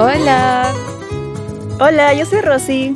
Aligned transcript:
Hola. 0.00 0.72
Hola, 1.80 2.14
yo 2.14 2.24
soy 2.24 2.40
Rosy. 2.40 2.94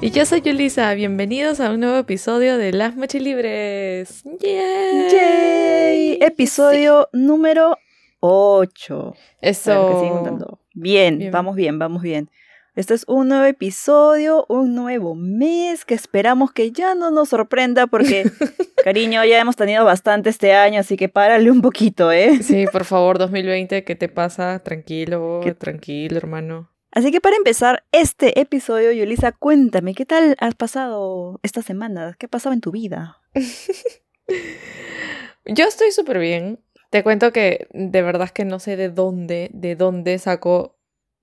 Y 0.00 0.12
yo 0.12 0.24
soy 0.24 0.40
Yulisa. 0.40 0.94
Bienvenidos 0.94 1.60
a 1.60 1.70
un 1.70 1.80
nuevo 1.80 1.98
episodio 1.98 2.56
de 2.56 2.72
Las 2.72 2.96
Mochilibres. 2.96 4.24
¡Yay! 4.24 5.10
¡Yay! 5.12 6.18
Episodio 6.22 7.10
número 7.12 7.76
8. 8.20 9.14
Eso. 9.42 10.58
Bien, 10.72 11.18
bien, 11.18 11.30
vamos 11.30 11.54
bien, 11.54 11.78
vamos 11.78 12.00
bien. 12.00 12.30
Este 12.78 12.94
es 12.94 13.04
un 13.08 13.26
nuevo 13.26 13.44
episodio, 13.44 14.46
un 14.48 14.76
nuevo 14.76 15.16
mes 15.16 15.84
que 15.84 15.94
esperamos 15.94 16.52
que 16.52 16.70
ya 16.70 16.94
no 16.94 17.10
nos 17.10 17.30
sorprenda 17.30 17.88
porque, 17.88 18.22
cariño, 18.84 19.24
ya 19.24 19.40
hemos 19.40 19.56
tenido 19.56 19.84
bastante 19.84 20.30
este 20.30 20.52
año, 20.52 20.78
así 20.78 20.96
que 20.96 21.08
párale 21.08 21.50
un 21.50 21.60
poquito, 21.60 22.12
¿eh? 22.12 22.40
Sí, 22.40 22.66
por 22.70 22.84
favor, 22.84 23.18
2020, 23.18 23.82
¿qué 23.82 23.96
te 23.96 24.08
pasa? 24.08 24.60
Tranquilo, 24.60 25.40
tranquilo, 25.58 26.18
hermano. 26.18 26.70
Así 26.92 27.10
que 27.10 27.20
para 27.20 27.34
empezar 27.34 27.82
este 27.90 28.38
episodio, 28.38 28.92
Yulisa, 28.92 29.32
cuéntame, 29.32 29.92
¿qué 29.92 30.06
tal 30.06 30.36
has 30.38 30.54
pasado 30.54 31.40
esta 31.42 31.62
semana? 31.62 32.14
¿Qué 32.16 32.26
ha 32.26 32.30
pasado 32.30 32.52
en 32.52 32.60
tu 32.60 32.70
vida? 32.70 33.18
Yo 35.46 35.64
estoy 35.64 35.90
súper 35.90 36.20
bien. 36.20 36.60
Te 36.90 37.02
cuento 37.02 37.32
que 37.32 37.66
de 37.72 38.02
verdad 38.02 38.26
es 38.26 38.32
que 38.32 38.44
no 38.44 38.60
sé 38.60 38.76
de 38.76 38.88
dónde, 38.88 39.50
de 39.52 39.74
dónde 39.74 40.16
saco 40.20 40.77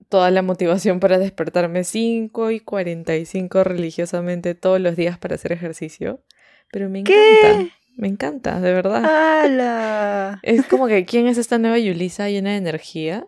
toda 0.09 0.31
la 0.31 0.41
motivación 0.41 0.99
para 0.99 1.17
despertarme 1.17 1.83
5 1.83 2.51
y 2.51 2.59
45 2.59 3.63
religiosamente 3.63 4.55
todos 4.55 4.79
los 4.79 4.95
días 4.95 5.17
para 5.17 5.35
hacer 5.35 5.51
ejercicio. 5.51 6.23
Pero 6.71 6.89
me 6.89 6.99
encanta. 6.99 7.71
Me 7.97 8.09
encanta, 8.09 8.59
de 8.59 8.73
verdad. 8.73 9.05
¡Hala! 9.05 10.39
Es 10.43 10.65
como 10.65 10.87
que, 10.87 11.05
¿quién 11.05 11.27
es 11.27 11.37
esta 11.37 11.57
nueva 11.57 11.77
Yulisa 11.79 12.29
llena 12.29 12.51
de 12.51 12.57
energía? 12.57 13.25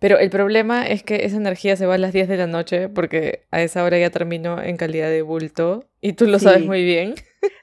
Pero 0.00 0.18
el 0.18 0.28
problema 0.28 0.84
es 0.86 1.04
que 1.04 1.24
esa 1.24 1.36
energía 1.36 1.76
se 1.76 1.86
va 1.86 1.94
a 1.94 1.98
las 1.98 2.12
10 2.12 2.26
de 2.26 2.36
la 2.36 2.48
noche 2.48 2.88
porque 2.88 3.46
a 3.52 3.62
esa 3.62 3.84
hora 3.84 3.96
ya 3.96 4.10
termino 4.10 4.60
en 4.60 4.76
calidad 4.76 5.08
de 5.08 5.22
bulto 5.22 5.88
y 6.00 6.14
tú 6.14 6.26
lo 6.26 6.40
sabes 6.40 6.66
muy 6.66 6.84
bien. 6.84 7.14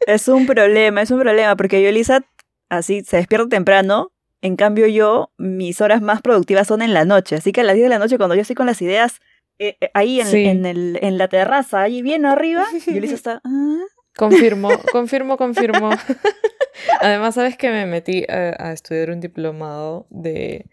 Es 0.07 0.29
un 0.29 0.45
problema, 0.45 1.01
es 1.01 1.11
un 1.11 1.19
problema 1.19 1.57
porque 1.57 1.83
Yulisa 1.83 2.25
así 2.69 3.03
se 3.03 3.17
despierta 3.17 3.49
temprano 3.49 4.13
en 4.45 4.55
cambio 4.55 4.85
yo, 4.85 5.31
mis 5.37 5.81
horas 5.81 6.01
más 6.01 6.21
productivas 6.21 6.67
son 6.67 6.81
en 6.83 6.93
la 6.93 7.03
noche, 7.03 7.35
así 7.35 7.51
que 7.51 7.61
a 7.61 7.63
las 7.63 7.75
10 7.75 7.85
de 7.85 7.89
la 7.89 7.99
noche 7.99 8.17
cuando 8.17 8.35
yo 8.35 8.41
estoy 8.41 8.55
con 8.55 8.67
las 8.67 8.81
ideas 8.81 9.19
eh, 9.57 9.77
eh, 9.81 9.89
ahí 9.93 10.19
en, 10.19 10.65
el, 10.65 10.99
en, 11.01 11.17
la 11.17 11.27
terraza, 11.29 11.81
ahí 11.81 12.01
bien 12.01 12.25
arriba, 12.25 12.65
Yulisa 12.87 13.15
está... 13.15 13.41
Ah". 13.45 13.85
Confirmo, 14.15 14.69
confirmo, 14.93 15.35
confirmo. 15.35 15.89
Además, 17.01 17.35
sabes 17.35 17.57
que 17.57 17.69
me 17.69 17.85
metí 17.85 18.23
a, 18.29 18.71
estudiar 18.71 19.11
un 19.11 19.19
diplomado 19.19 20.07
de, 20.09 20.69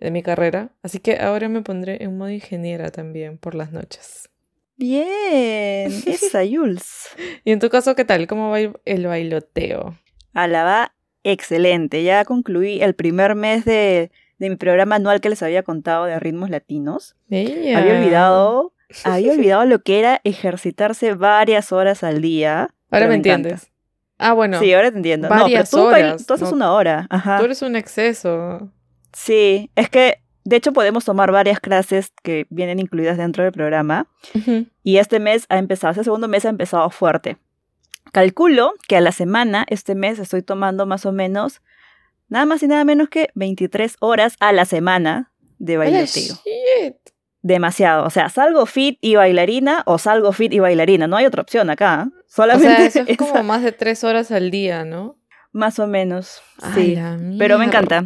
de, 0.00 0.10
mi 0.10 0.22
carrera, 0.22 0.70
así 0.82 1.00
que 1.00 1.18
ahora 1.18 1.50
me 1.50 1.60
pondré 1.60 2.02
en 2.02 2.16
modo 2.16 2.30
ingeniera 2.30 2.90
también 2.90 3.36
por 3.36 3.54
las 3.54 3.70
noches. 3.70 4.30
Bien, 4.76 5.92
esa 6.06 6.40
Jules. 6.46 7.08
¿Y 7.44 7.52
en 7.52 7.58
tu 7.58 7.68
caso 7.68 7.94
qué 7.94 8.06
tal? 8.06 8.26
¿Cómo 8.26 8.50
va 8.50 8.60
el 8.60 9.06
bailoteo? 9.06 9.94
Alaba 10.32 10.95
excelente. 11.26 12.02
Ya 12.02 12.24
concluí 12.24 12.80
el 12.80 12.94
primer 12.94 13.34
mes 13.34 13.64
de, 13.64 14.10
mi 14.38 14.56
programa 14.56 14.96
anual 14.96 15.20
que 15.20 15.28
les 15.28 15.42
había 15.42 15.62
contado 15.62 16.04
de 16.04 16.18
ritmos 16.18 16.50
latinos. 16.50 17.16
Había 17.30 17.98
olvidado, 17.98 18.72
había 19.04 19.32
olvidado 19.32 19.64
lo 19.64 19.82
que 19.82 19.98
era 19.98 20.20
ejercitarse 20.24 21.14
varias 21.14 21.72
horas 21.72 22.04
al 22.04 22.20
día. 22.20 22.70
Ahora 22.90 23.08
me, 23.08 23.16
entiendes. 23.16 23.70
Ah, 24.18 24.32
bueno. 24.32 24.60
Sí, 24.60 24.72
ahora 24.72 24.90
te 24.90 24.96
entiendo. 24.98 25.28
Varias 25.28 25.72
no, 25.72 25.78
pero 25.78 25.90
tú, 25.90 25.96
horas. 25.96 26.26
Tú 26.26 26.34
haces 26.34 26.52
una 26.52 26.72
hora. 26.72 27.06
Ajá. 27.10 27.38
Tú 27.38 27.44
eres 27.44 27.62
un 27.62 27.76
exceso. 27.76 28.70
Sí, 29.12 29.70
es 29.74 29.90
que 29.90 30.20
de 30.44 30.56
hecho 30.56 30.72
podemos 30.72 31.04
tomar 31.04 31.32
varias 31.32 31.58
clases 31.58 32.12
que 32.22 32.46
vienen 32.50 32.78
incluidas 32.78 33.18
dentro 33.18 33.42
del 33.42 33.52
programa. 33.52 34.06
Y 34.84 34.98
este 34.98 35.18
mes 35.18 35.44
ha 35.48 35.58
empezado, 35.58 35.90
este 35.90 36.04
segundo 36.04 36.28
mes 36.28 36.44
ha 36.44 36.50
empezado 36.50 36.88
fuerte. 36.90 37.36
Calculo 38.12 38.72
que 38.88 38.96
a 38.96 39.00
la 39.00 39.12
semana, 39.12 39.66
este 39.68 39.94
mes, 39.94 40.18
estoy 40.18 40.42
tomando 40.42 40.86
más 40.86 41.06
o 41.06 41.12
menos 41.12 41.60
nada 42.28 42.46
más 42.46 42.62
y 42.62 42.68
nada 42.68 42.84
menos 42.84 43.08
que 43.08 43.30
23 43.34 43.96
horas 44.00 44.36
a 44.40 44.52
la 44.52 44.64
semana 44.64 45.32
de 45.58 45.76
bailoteo. 45.76 46.36
Demasiado. 47.42 48.04
O 48.04 48.10
sea, 48.10 48.28
salgo 48.28 48.66
fit 48.66 48.98
y 49.00 49.14
bailarina 49.14 49.82
o 49.86 49.98
salgo 49.98 50.32
fit 50.32 50.52
y 50.52 50.58
bailarina. 50.58 51.06
No 51.06 51.16
hay 51.16 51.26
otra 51.26 51.42
opción 51.42 51.70
acá. 51.70 52.08
Solamente 52.26 52.72
o 52.72 52.76
sea, 52.76 52.86
eso 52.86 53.04
es 53.06 53.16
como 53.18 53.42
más 53.44 53.62
de 53.62 53.72
tres 53.72 54.02
horas 54.02 54.30
al 54.32 54.50
día, 54.50 54.84
¿no? 54.84 55.16
Más 55.52 55.78
o 55.78 55.86
menos. 55.86 56.42
sí. 56.74 56.98
Pero 57.38 57.58
me 57.58 57.64
encanta. 57.64 58.04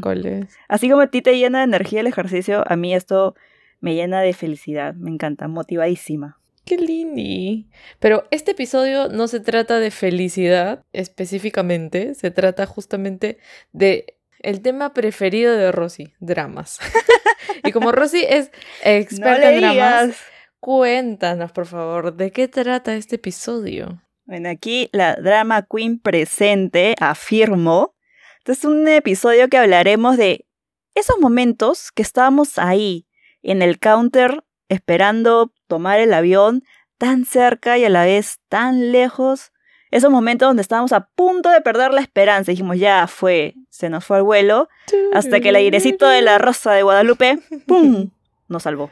Así 0.68 0.88
como 0.90 1.02
a 1.02 1.06
ti 1.08 1.22
te 1.22 1.36
llena 1.36 1.58
de 1.58 1.64
energía 1.64 2.00
el 2.00 2.06
ejercicio, 2.06 2.62
a 2.66 2.76
mí 2.76 2.94
esto 2.94 3.34
me 3.80 3.94
llena 3.94 4.20
de 4.20 4.34
felicidad. 4.34 4.94
Me 4.94 5.10
encanta. 5.10 5.48
Motivadísima. 5.48 6.39
Qué 6.70 6.76
lindo. 6.76 7.68
Pero 7.98 8.28
este 8.30 8.52
episodio 8.52 9.08
no 9.08 9.26
se 9.26 9.40
trata 9.40 9.80
de 9.80 9.90
felicidad 9.90 10.84
específicamente, 10.92 12.14
se 12.14 12.30
trata 12.30 12.64
justamente 12.64 13.38
de 13.72 14.16
el 14.38 14.62
tema 14.62 14.92
preferido 14.92 15.56
de 15.56 15.72
Rosy, 15.72 16.14
dramas. 16.20 16.78
y 17.64 17.72
como 17.72 17.90
Rosy 17.90 18.24
es 18.24 18.52
experta 18.84 19.50
en 19.50 19.62
dramas, 19.62 20.16
cuéntanos 20.60 21.50
por 21.50 21.66
favor, 21.66 22.14
¿de 22.14 22.30
qué 22.30 22.46
trata 22.46 22.94
este 22.94 23.16
episodio? 23.16 24.00
Bueno, 24.24 24.48
aquí 24.48 24.90
la 24.92 25.16
drama 25.16 25.66
queen 25.68 25.98
presente, 25.98 26.94
afirmo. 27.00 27.96
Este 28.38 28.52
es 28.52 28.64
un 28.64 28.86
episodio 28.86 29.48
que 29.48 29.58
hablaremos 29.58 30.16
de 30.16 30.46
esos 30.94 31.18
momentos 31.18 31.90
que 31.90 32.02
estábamos 32.02 32.58
ahí, 32.58 33.08
en 33.42 33.60
el 33.60 33.80
counter, 33.80 34.44
esperando 34.68 35.52
tomar 35.70 36.00
el 36.00 36.12
avión 36.12 36.62
tan 36.98 37.24
cerca 37.24 37.78
y 37.78 37.84
a 37.86 37.88
la 37.88 38.04
vez 38.04 38.40
tan 38.50 38.92
lejos. 38.92 39.52
Esos 39.90 40.10
momentos 40.10 40.48
donde 40.48 40.60
estábamos 40.60 40.92
a 40.92 41.08
punto 41.14 41.48
de 41.48 41.62
perder 41.62 41.94
la 41.94 42.02
esperanza. 42.02 42.52
Dijimos, 42.52 42.78
ya 42.78 43.06
fue, 43.06 43.54
se 43.70 43.88
nos 43.88 44.04
fue 44.04 44.18
el 44.18 44.22
vuelo. 44.24 44.68
Hasta 45.14 45.40
que 45.40 45.48
el 45.48 45.56
airecito 45.56 46.06
de 46.06 46.20
la 46.20 46.36
rosa 46.38 46.72
de 46.72 46.82
Guadalupe, 46.82 47.38
¡pum! 47.66 48.10
nos 48.48 48.64
salvó. 48.64 48.90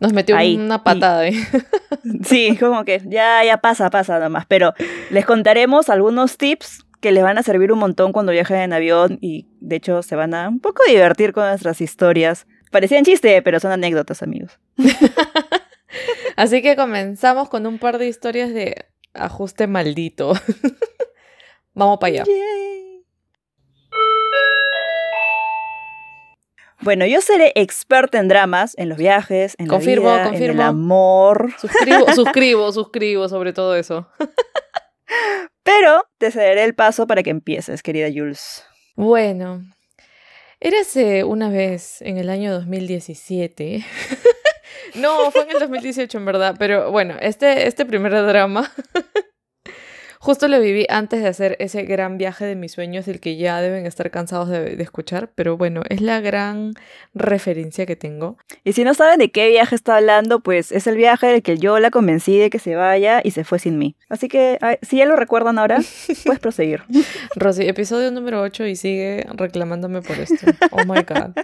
Nos 0.00 0.12
metió 0.12 0.36
una 0.36 0.82
patada. 0.82 1.28
¿eh? 1.28 1.34
Sí, 2.24 2.56
como 2.58 2.84
que 2.84 3.02
ya, 3.04 3.44
ya 3.44 3.58
pasa, 3.58 3.90
pasa 3.90 4.14
nada 4.14 4.28
más. 4.28 4.46
Pero 4.46 4.72
les 5.10 5.26
contaremos 5.26 5.90
algunos 5.90 6.38
tips 6.38 6.86
que 7.00 7.12
les 7.12 7.22
van 7.22 7.38
a 7.38 7.42
servir 7.42 7.72
un 7.72 7.78
montón 7.78 8.12
cuando 8.12 8.32
viajen 8.32 8.58
en 8.58 8.72
avión 8.72 9.18
y 9.20 9.46
de 9.60 9.76
hecho 9.76 10.02
se 10.02 10.16
van 10.16 10.34
a 10.34 10.48
un 10.48 10.60
poco 10.60 10.82
divertir 10.88 11.32
con 11.32 11.46
nuestras 11.46 11.80
historias. 11.80 12.46
Parecían 12.70 13.04
chiste, 13.04 13.42
pero 13.42 13.60
son 13.60 13.72
anécdotas, 13.72 14.22
amigos. 14.22 14.58
Así 16.36 16.62
que 16.62 16.76
comenzamos 16.76 17.48
con 17.48 17.66
un 17.66 17.78
par 17.78 17.98
de 17.98 18.06
historias 18.06 18.52
de 18.52 18.86
ajuste 19.14 19.66
maldito. 19.66 20.34
Vamos 21.74 21.98
para 21.98 22.22
allá. 22.22 22.24
Bueno, 26.80 27.06
yo 27.06 27.20
seré 27.20 27.52
experta 27.56 28.18
en 28.18 28.28
dramas, 28.28 28.74
en 28.78 28.88
los 28.88 28.98
viajes, 28.98 29.56
en 29.58 29.66
confirmo, 29.66 30.08
la 30.08 30.14
vida, 30.16 30.24
confirmo. 30.28 30.52
en 30.52 30.60
el 30.60 30.66
amor. 30.66 31.52
Suscribo, 31.58 32.12
suscribo, 32.14 32.72
suscribo 32.72 33.28
sobre 33.28 33.52
todo 33.52 33.74
eso. 33.74 34.08
Pero 35.62 36.04
te 36.18 36.30
cederé 36.30 36.64
el 36.64 36.74
paso 36.74 37.06
para 37.06 37.22
que 37.22 37.30
empieces, 37.30 37.82
querida 37.82 38.08
Jules. 38.14 38.64
Bueno, 38.94 39.62
érase 40.60 41.24
una 41.24 41.50
vez 41.50 42.00
en 42.02 42.18
el 42.18 42.30
año 42.30 42.52
2017 42.52 43.84
no, 44.98 45.30
fue 45.30 45.42
en 45.42 45.50
el 45.50 45.60
2018 45.60 46.18
en 46.18 46.24
verdad, 46.24 46.56
pero 46.58 46.90
bueno, 46.90 47.14
este, 47.20 47.66
este 47.66 47.84
primer 47.84 48.12
drama 48.12 48.70
Justo 50.20 50.48
lo 50.48 50.60
viví 50.60 50.86
antes 50.88 51.22
de 51.22 51.28
hacer 51.28 51.56
ese 51.58 51.82
gran 51.82 52.18
viaje 52.18 52.44
de 52.44 52.56
mis 52.56 52.72
sueños 52.72 53.06
del 53.06 53.20
que 53.20 53.36
ya 53.36 53.60
deben 53.60 53.86
estar 53.86 54.10
cansados 54.10 54.48
de, 54.48 54.80
escuchar, 54.82 55.30
pero 55.34 55.56
bueno, 55.56 55.82
es 55.88 56.00
la 56.00 56.20
gran 56.20 56.74
referencia 57.14 57.86
que 57.86 57.96
tengo. 57.96 58.36
Y 58.64 58.72
si 58.72 58.84
no 58.84 58.94
saben 58.94 59.18
de 59.18 59.30
qué 59.30 59.48
viaje 59.48 59.74
está 59.74 59.96
hablando, 59.96 60.40
pues 60.40 60.72
es 60.72 60.86
el 60.86 60.96
viaje 60.96 61.26
del 61.26 61.42
que 61.42 61.58
yo 61.58 61.78
la 61.78 61.90
convencí 61.90 62.38
de 62.38 62.50
que 62.50 62.58
se 62.58 62.76
vaya 62.76 63.20
y 63.22 63.32
se 63.32 63.44
fue 63.44 63.58
sin 63.58 63.78
mí. 63.78 63.96
Así 64.08 64.28
que 64.28 64.58
si 64.82 64.98
ya 64.98 65.06
lo 65.06 65.16
recuerdan 65.16 65.58
ahora, 65.58 65.78
puedes 66.24 66.40
proseguir. 66.40 66.82
Rosy, 67.34 67.68
episodio 67.68 68.10
número 68.10 68.40
8 68.42 68.66
y 68.66 68.76
sigue 68.76 69.26
reclamándome 69.34 70.02
por 70.02 70.18
esto. 70.18 70.46
Oh 70.70 70.84
my 70.84 71.02
god. 71.02 71.36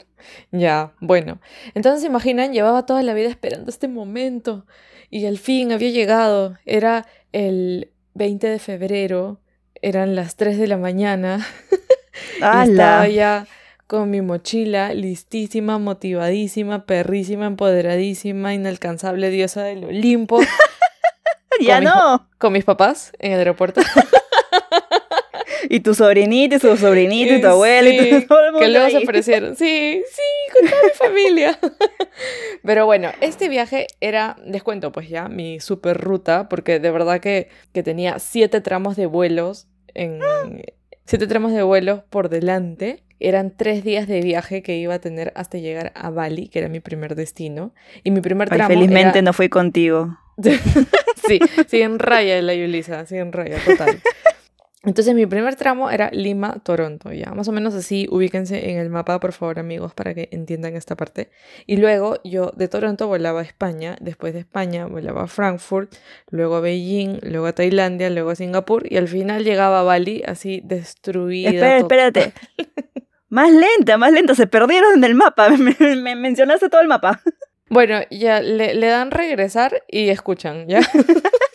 Ya, 0.51 0.93
bueno. 1.01 1.41
Entonces, 1.75 2.05
imaginan, 2.05 2.53
llevaba 2.53 2.87
toda 2.87 3.03
la 3.03 3.15
vida 3.15 3.29
esperando 3.29 3.71
este 3.71 3.89
momento 3.89 4.67
y 5.11 5.27
al 5.27 5.39
fin 5.39 5.73
había 5.73 5.91
llegado. 5.91 6.59
Era 6.65 7.07
el 7.33 7.92
20 8.15 8.47
de 8.47 8.59
febrero, 8.59 9.41
eran 9.81 10.15
las 10.15 10.37
3 10.37 10.59
de 10.59 10.67
la 10.67 10.77
mañana. 10.77 11.47
y 12.39 12.71
estaba 12.71 13.09
ya 13.09 13.47
con 13.87 14.11
mi 14.11 14.23
mochila, 14.23 14.95
listísima, 14.95 15.79
motivadísima, 15.79 16.87
perrísima, 16.87 17.47
empoderadísima, 17.47 18.55
inalcanzable 18.55 19.29
diosa 19.29 19.65
del 19.65 19.85
Olimpo. 19.85 20.41
ya 21.61 21.81
no. 21.81 22.27
con 22.39 22.55
mis 22.55 22.65
papás 22.65 23.13
en 23.19 23.33
el 23.33 23.39
aeropuerto. 23.41 23.83
y 25.75 25.81
tu 25.81 25.95
sobrinito 25.95 26.57
y 26.57 26.59
su 26.59 26.77
sobrinito 26.77 27.33
y 27.33 27.41
tu 27.41 27.47
abuelo 27.49 27.89
y 27.89 27.99
Sí, 27.99 28.27
todo 28.29 28.45
el 28.45 28.53
mundo 28.53 28.61
que 28.67 28.69
luego 28.71 28.91
se 28.91 28.99
aparecieron. 28.99 29.57
Sí, 29.57 30.03
sí, 30.07 30.23
con 30.53 30.69
toda 30.69 30.83
mi 30.83 30.91
familia. 30.91 31.59
Pero 32.63 32.85
bueno, 32.85 33.11
este 33.23 33.49
viaje 33.49 33.87
era, 34.01 34.37
les 34.45 34.63
cuento 34.63 34.93
pues 34.93 35.09
ya, 35.09 35.29
mi 35.29 35.61
super 35.61 35.97
ruta, 35.97 36.47
porque 36.51 36.79
de 36.79 36.91
verdad 36.91 37.21
que, 37.21 37.49
que 37.73 37.83
tenía 37.83 38.19
siete 38.19 38.61
tramos 38.61 38.97
de 38.97 39.07
vuelos 39.07 39.67
en... 39.95 40.21
Siete 41.07 41.27
tramos 41.27 41.53
de 41.53 41.63
vuelos 41.63 42.03
por 42.11 42.29
delante. 42.29 43.03
Eran 43.19 43.57
tres 43.57 43.83
días 43.83 44.07
de 44.07 44.21
viaje 44.21 44.63
que 44.63 44.77
iba 44.77 44.93
a 44.95 44.99
tener 45.01 45.33
hasta 45.37 45.57
llegar 45.57 45.93
a 45.95 46.11
Bali, 46.11 46.49
que 46.49 46.59
era 46.59 46.69
mi 46.69 46.81
primer 46.81 47.15
destino. 47.15 47.73
Y 48.05 48.11
mi 48.11 48.21
primer 48.21 48.49
Ay, 48.51 48.59
tramo 48.59 48.75
felizmente 48.75 49.19
era- 49.21 49.23
no 49.23 49.33
fui 49.33 49.49
contigo. 49.49 50.19
Sí, 51.25 51.39
sí, 51.69 51.81
en 51.83 52.01
raya 52.01 52.43
la 52.43 52.53
Yulisa, 52.53 53.07
sí, 53.07 53.17
en 53.17 53.33
raya, 53.33 53.57
total. 53.65 54.01
Entonces 54.85 55.15
mi 55.15 55.27
primer 55.27 55.55
tramo 55.55 55.91
era 55.91 56.11
Lima-Toronto, 56.11 57.13
ya. 57.13 57.33
Más 57.33 57.47
o 57.47 57.53
menos 57.53 57.75
así, 57.75 58.09
ubíquense 58.11 58.71
en 58.71 58.79
el 58.79 58.91
mapa, 58.91 59.21
por 59.21 59.33
favor, 59.33 59.61
amigos, 59.61 59.95
para 59.95 60.13
que 60.13 60.29
entiendan 60.33 60.75
esta 60.75 60.97
parte. 60.97 61.31
Y 61.67 61.77
luego 61.77 62.19
yo 62.25 62.53
de 62.57 62.67
Toronto 62.67 63.07
volaba 63.07 63.41
a 63.41 63.45
España, 63.45 63.97
después 64.01 64.35
de 64.35 64.41
España 64.41 64.87
volaba 64.87 65.23
a 65.23 65.27
Frankfurt, 65.29 65.95
luego 66.31 66.57
a 66.57 66.61
Beijing, 66.61 67.21
luego 67.23 67.47
a 67.47 67.53
Tailandia, 67.53 68.11
luego 68.11 68.31
a 68.31 68.35
Singapur 68.35 68.91
y 68.91 68.97
al 68.97 69.07
final 69.07 69.45
llegaba 69.45 69.81
a 69.81 69.83
Bali 69.85 70.25
así 70.27 70.61
destruida. 70.65 71.51
Espera, 71.51 71.79
espérate. 71.79 72.33
Más 73.29 73.51
lenta, 73.51 73.97
más 73.97 74.13
lenta. 74.13 74.35
Se 74.35 74.47
perdieron 74.47 74.93
en 74.93 75.05
el 75.05 75.15
mapa. 75.15 75.49
Me, 75.57 75.75
me 75.97 76.15
mencionaste 76.15 76.69
todo 76.69 76.83
el 76.83 76.89
mapa. 76.89 77.23
Bueno, 77.71 78.01
ya 78.11 78.43
le, 78.43 78.75
le 78.75 78.87
dan 78.89 79.11
regresar 79.11 79.83
y 79.89 80.11
escuchan, 80.11 80.69
¿ya? 80.69 80.81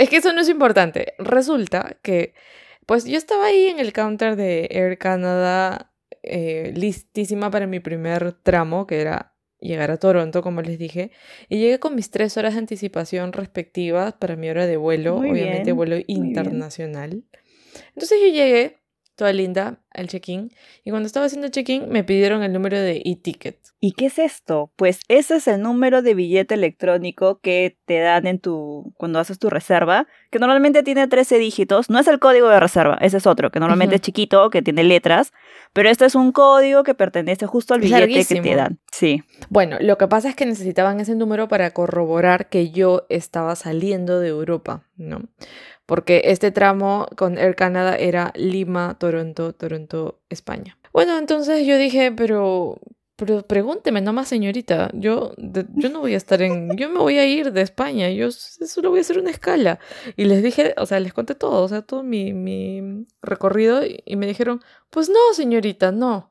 es 0.00 0.08
que 0.08 0.16
eso 0.16 0.32
no 0.32 0.40
es 0.40 0.48
importante. 0.48 1.12
Resulta 1.18 1.98
que, 2.02 2.32
pues 2.86 3.04
yo 3.04 3.18
estaba 3.18 3.44
ahí 3.46 3.66
en 3.66 3.78
el 3.78 3.92
counter 3.92 4.34
de 4.34 4.66
Air 4.70 4.96
Canada, 4.96 5.92
eh, 6.22 6.72
listísima 6.74 7.50
para 7.50 7.66
mi 7.66 7.80
primer 7.80 8.32
tramo, 8.32 8.86
que 8.86 9.02
era 9.02 9.34
llegar 9.60 9.90
a 9.90 9.98
Toronto, 9.98 10.40
como 10.40 10.62
les 10.62 10.78
dije, 10.78 11.10
y 11.50 11.58
llegué 11.58 11.78
con 11.78 11.94
mis 11.94 12.10
tres 12.10 12.38
horas 12.38 12.54
de 12.54 12.60
anticipación 12.60 13.34
respectivas 13.34 14.14
para 14.14 14.36
mi 14.36 14.48
hora 14.48 14.66
de 14.66 14.78
vuelo, 14.78 15.18
Muy 15.18 15.32
obviamente 15.32 15.64
bien, 15.64 15.76
vuelo 15.76 15.96
internacional. 16.06 17.22
Entonces 17.88 18.18
yo 18.22 18.28
llegué, 18.28 18.78
toda 19.16 19.34
linda, 19.34 19.82
al 19.92 20.08
check-in, 20.08 20.52
y 20.84 20.90
cuando 20.90 21.06
estaba 21.06 21.26
haciendo 21.26 21.48
check-in 21.48 21.88
me 21.88 22.04
pidieron 22.04 22.42
el 22.42 22.52
número 22.52 22.78
de 22.78 23.02
e-ticket. 23.04 23.58
¿Y 23.82 23.92
qué 23.92 24.06
es 24.06 24.18
esto? 24.18 24.70
Pues 24.76 25.00
ese 25.08 25.36
es 25.36 25.48
el 25.48 25.62
número 25.62 26.02
de 26.02 26.14
billete 26.14 26.54
electrónico 26.54 27.40
que 27.40 27.78
te 27.86 27.98
dan 28.00 28.26
en 28.26 28.38
tu 28.38 28.92
cuando 28.98 29.18
haces 29.18 29.38
tu 29.38 29.48
reserva, 29.48 30.06
que 30.30 30.38
normalmente 30.38 30.82
tiene 30.82 31.08
13 31.08 31.38
dígitos. 31.38 31.88
No 31.88 31.98
es 31.98 32.06
el 32.06 32.18
código 32.18 32.48
de 32.48 32.60
reserva, 32.60 32.98
ese 33.00 33.16
es 33.16 33.26
otro, 33.26 33.50
que 33.50 33.58
normalmente 33.58 33.96
es 33.96 34.02
chiquito, 34.02 34.50
que 34.50 34.60
tiene 34.60 34.84
letras, 34.84 35.32
pero 35.72 35.88
este 35.88 36.04
es 36.04 36.14
un 36.14 36.32
código 36.32 36.82
que 36.82 36.94
pertenece 36.94 37.46
justo 37.46 37.74
al 37.74 37.80
billete 37.80 38.00
que 38.00 38.06
larguísimo. 38.08 38.42
te 38.42 38.54
dan. 38.54 38.78
Sí. 38.92 39.22
Bueno, 39.48 39.78
lo 39.80 39.96
que 39.96 40.08
pasa 40.08 40.28
es 40.28 40.36
que 40.36 40.46
necesitaban 40.46 41.00
ese 41.00 41.14
número 41.14 41.48
para 41.48 41.70
corroborar 41.70 42.48
que 42.48 42.70
yo 42.70 43.06
estaba 43.08 43.56
saliendo 43.56 44.20
de 44.20 44.28
Europa, 44.28 44.84
¿no? 44.96 45.22
Porque 45.86 46.22
este 46.26 46.52
tramo 46.52 47.08
con 47.16 47.36
Air 47.36 47.56
Canada 47.56 47.96
era 47.96 48.32
Lima, 48.36 48.96
Toronto, 49.00 49.52
Toronto, 49.54 49.79
España. 50.28 50.76
Bueno, 50.92 51.16
entonces 51.18 51.66
yo 51.66 51.76
dije, 51.78 52.10
pero, 52.12 52.78
pero 53.16 53.42
pregúnteme 53.46 54.00
nomás, 54.00 54.28
señorita. 54.28 54.90
Yo, 54.94 55.32
de- 55.36 55.66
yo 55.74 55.88
no 55.90 56.00
voy 56.00 56.14
a 56.14 56.16
estar 56.16 56.42
en, 56.42 56.76
yo 56.76 56.88
me 56.90 56.98
voy 56.98 57.18
a 57.18 57.26
ir 57.26 57.52
de 57.52 57.60
España. 57.62 58.10
Yo 58.10 58.30
solo 58.32 58.90
voy 58.90 58.98
a 58.98 59.02
hacer 59.02 59.18
una 59.18 59.30
escala. 59.30 59.78
Y 60.16 60.24
les 60.24 60.42
dije, 60.42 60.74
o 60.78 60.86
sea, 60.86 61.00
les 61.00 61.12
conté 61.12 61.34
todo, 61.34 61.62
o 61.64 61.68
sea, 61.68 61.82
todo 61.82 62.02
mi, 62.02 62.32
mi 62.32 63.06
recorrido 63.22 63.84
y, 63.84 64.02
y 64.04 64.16
me 64.16 64.26
dijeron, 64.26 64.60
pues 64.90 65.08
no, 65.08 65.18
señorita, 65.34 65.92
no. 65.92 66.30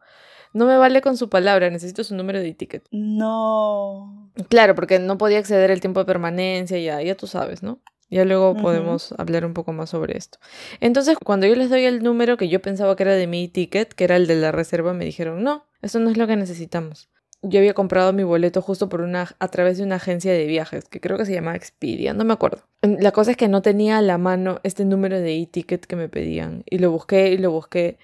No 0.51 0.65
me 0.65 0.77
vale 0.77 1.01
con 1.01 1.15
su 1.15 1.29
palabra, 1.29 1.69
necesito 1.69 2.03
su 2.03 2.15
número 2.15 2.39
de 2.39 2.53
ticket. 2.55 2.83
No. 2.91 4.31
Claro, 4.49 4.73
porque 4.73 4.97
no 4.99 5.17
podía 5.17 5.37
acceder 5.39 5.69
el 5.71 5.79
tiempo 5.81 5.99
de 5.99 6.05
permanencia, 6.07 6.79
ya, 6.79 7.01
ya 7.03 7.15
tú 7.15 7.27
sabes, 7.27 7.61
¿no? 7.61 7.79
Ya 8.09 8.25
luego 8.25 8.55
podemos 8.55 9.13
hablar 9.17 9.45
un 9.45 9.53
poco 9.53 9.71
más 9.71 9.91
sobre 9.91 10.17
esto. 10.17 10.39
Entonces, 10.79 11.17
cuando 11.23 11.45
yo 11.45 11.55
les 11.55 11.69
doy 11.69 11.85
el 11.85 12.01
número 12.01 12.37
que 12.37 12.49
yo 12.49 12.59
pensaba 12.59 12.95
que 12.95 13.03
era 13.03 13.13
de 13.13 13.27
mi 13.27 13.47
ticket, 13.47 13.93
que 13.93 14.03
era 14.03 14.15
el 14.15 14.25
de 14.25 14.35
la 14.35 14.51
reserva, 14.51 14.93
me 14.93 15.05
dijeron, 15.05 15.43
no, 15.43 15.65
eso 15.81 15.99
no 15.99 16.09
es 16.09 16.17
lo 16.17 16.25
que 16.25 16.35
necesitamos. 16.35 17.09
Yo 17.41 17.59
había 17.59 17.73
comprado 17.73 18.11
mi 18.11 18.23
boleto 18.23 18.61
justo 18.61 18.89
por 18.89 19.01
una, 19.01 19.35
a 19.39 19.47
través 19.47 19.77
de 19.77 19.83
una 19.83 19.95
agencia 19.95 20.33
de 20.33 20.45
viajes, 20.45 20.85
que 20.85 20.99
creo 20.99 21.17
que 21.17 21.25
se 21.25 21.33
llama 21.33 21.55
Expedia, 21.55 22.13
no 22.13 22.25
me 22.25 22.33
acuerdo. 22.33 22.63
La 22.81 23.11
cosa 23.11 23.31
es 23.31 23.37
que 23.37 23.47
no 23.47 23.61
tenía 23.61 23.99
a 23.99 24.01
la 24.01 24.17
mano 24.17 24.59
este 24.63 24.83
número 24.85 25.19
de 25.19 25.37
e-ticket 25.37 25.85
que 25.85 25.95
me 25.95 26.09
pedían. 26.09 26.63
Y 26.65 26.79
lo 26.79 26.91
busqué 26.91 27.29
y 27.29 27.37
lo 27.37 27.51
busqué. 27.51 27.97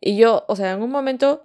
Y 0.00 0.16
yo, 0.16 0.44
o 0.48 0.56
sea, 0.56 0.72
en 0.72 0.82
un 0.82 0.90
momento 0.90 1.44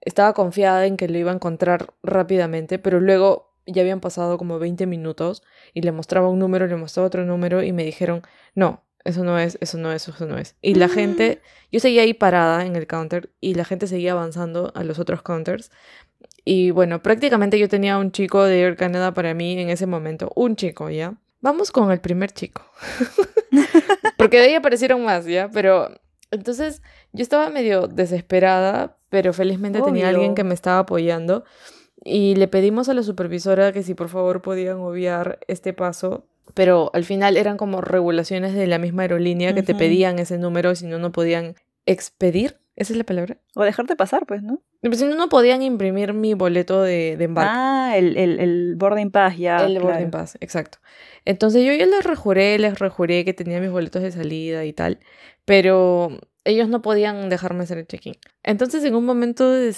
estaba 0.00 0.32
confiada 0.32 0.86
en 0.86 0.96
que 0.96 1.08
lo 1.08 1.18
iba 1.18 1.32
a 1.32 1.34
encontrar 1.34 1.92
rápidamente, 2.02 2.78
pero 2.78 3.00
luego 3.00 3.55
ya 3.66 3.82
habían 3.82 4.00
pasado 4.00 4.38
como 4.38 4.58
20 4.58 4.86
minutos 4.86 5.42
y 5.74 5.82
le 5.82 5.92
mostraba 5.92 6.28
un 6.28 6.38
número, 6.38 6.66
le 6.66 6.76
mostraba 6.76 7.06
otro 7.06 7.24
número 7.24 7.62
y 7.62 7.72
me 7.72 7.84
dijeron, 7.84 8.22
no, 8.54 8.82
eso 9.04 9.22
no 9.24 9.38
es, 9.38 9.58
eso 9.60 9.78
no 9.78 9.92
es, 9.92 10.08
eso 10.08 10.26
no 10.26 10.38
es. 10.38 10.56
Y 10.62 10.74
la 10.74 10.86
Mm. 10.88 10.90
gente, 10.90 11.40
yo 11.70 11.80
seguía 11.80 12.02
ahí 12.02 12.14
parada 12.14 12.64
en 12.66 12.76
el 12.76 12.86
counter 12.86 13.30
y 13.40 13.54
la 13.54 13.64
gente 13.64 13.86
seguía 13.86 14.12
avanzando 14.12 14.72
a 14.74 14.82
los 14.84 14.98
otros 14.98 15.22
counters. 15.22 15.70
Y 16.44 16.70
bueno, 16.70 17.02
prácticamente 17.02 17.58
yo 17.58 17.68
tenía 17.68 17.98
un 17.98 18.12
chico 18.12 18.44
de 18.44 18.60
Air 18.62 18.76
Canada 18.76 19.12
para 19.14 19.34
mí 19.34 19.58
en 19.60 19.68
ese 19.68 19.86
momento, 19.86 20.30
un 20.36 20.54
chico, 20.56 20.90
¿ya? 20.90 21.14
Vamos 21.40 21.70
con 21.72 21.90
el 21.92 22.00
primer 22.00 22.30
chico. 22.32 22.62
Porque 24.16 24.38
de 24.38 24.44
ahí 24.46 24.54
aparecieron 24.54 25.04
más, 25.04 25.26
¿ya? 25.26 25.50
Pero 25.50 25.90
entonces 26.30 26.82
yo 27.12 27.22
estaba 27.22 27.50
medio 27.50 27.86
desesperada, 27.88 28.96
pero 29.08 29.32
felizmente 29.32 29.80
tenía 29.82 30.08
alguien 30.08 30.34
que 30.34 30.44
me 30.44 30.54
estaba 30.54 30.80
apoyando. 30.80 31.44
Y 32.08 32.36
le 32.36 32.46
pedimos 32.46 32.88
a 32.88 32.94
la 32.94 33.02
supervisora 33.02 33.72
que 33.72 33.82
si 33.82 33.94
por 33.94 34.08
favor 34.08 34.40
podían 34.40 34.78
obviar 34.78 35.40
este 35.48 35.72
paso. 35.72 36.24
Pero 36.54 36.90
al 36.94 37.04
final 37.04 37.36
eran 37.36 37.56
como 37.56 37.80
regulaciones 37.80 38.54
de 38.54 38.68
la 38.68 38.78
misma 38.78 39.02
aerolínea 39.02 39.54
que 39.54 39.64
te 39.64 39.74
pedían 39.74 40.20
ese 40.20 40.38
número, 40.38 40.76
si 40.76 40.86
no, 40.86 40.98
no 41.00 41.10
podían 41.10 41.56
expedir. 41.84 42.58
¿Esa 42.76 42.92
es 42.92 42.98
la 42.98 43.04
palabra? 43.04 43.38
O 43.56 43.64
dejarte 43.64 43.96
pasar, 43.96 44.26
pues, 44.26 44.42
¿no? 44.42 44.62
Pero 44.82 44.94
Si 44.94 45.04
no, 45.04 45.16
no 45.16 45.28
podían 45.28 45.62
imprimir 45.62 46.12
mi 46.12 46.34
boleto 46.34 46.82
de, 46.82 47.16
de 47.16 47.24
embarque. 47.24 47.52
Ah, 47.52 47.94
el, 47.96 48.16
el, 48.16 48.38
el 48.38 48.76
boarding 48.76 49.10
pass 49.10 49.36
ya. 49.38 49.56
El 49.64 49.72
claro. 49.72 49.86
boarding 49.86 50.10
pass, 50.10 50.38
exacto. 50.40 50.78
Entonces 51.24 51.64
yo 51.64 51.72
ya 51.72 51.86
les 51.86 52.04
rejuré, 52.04 52.58
les 52.58 52.78
rejuré 52.78 53.24
que 53.24 53.34
tenía 53.34 53.60
mis 53.60 53.70
boletos 53.70 54.02
de 54.02 54.12
salida 54.12 54.64
y 54.64 54.72
tal, 54.72 55.00
pero 55.44 56.18
ellos 56.44 56.68
no 56.68 56.82
podían 56.82 57.28
dejarme 57.28 57.64
hacer 57.64 57.78
el 57.78 57.86
check-in. 57.86 58.14
Entonces 58.44 58.84
en 58.84 58.94
un 58.94 59.04
momento 59.04 59.50
de 59.50 59.72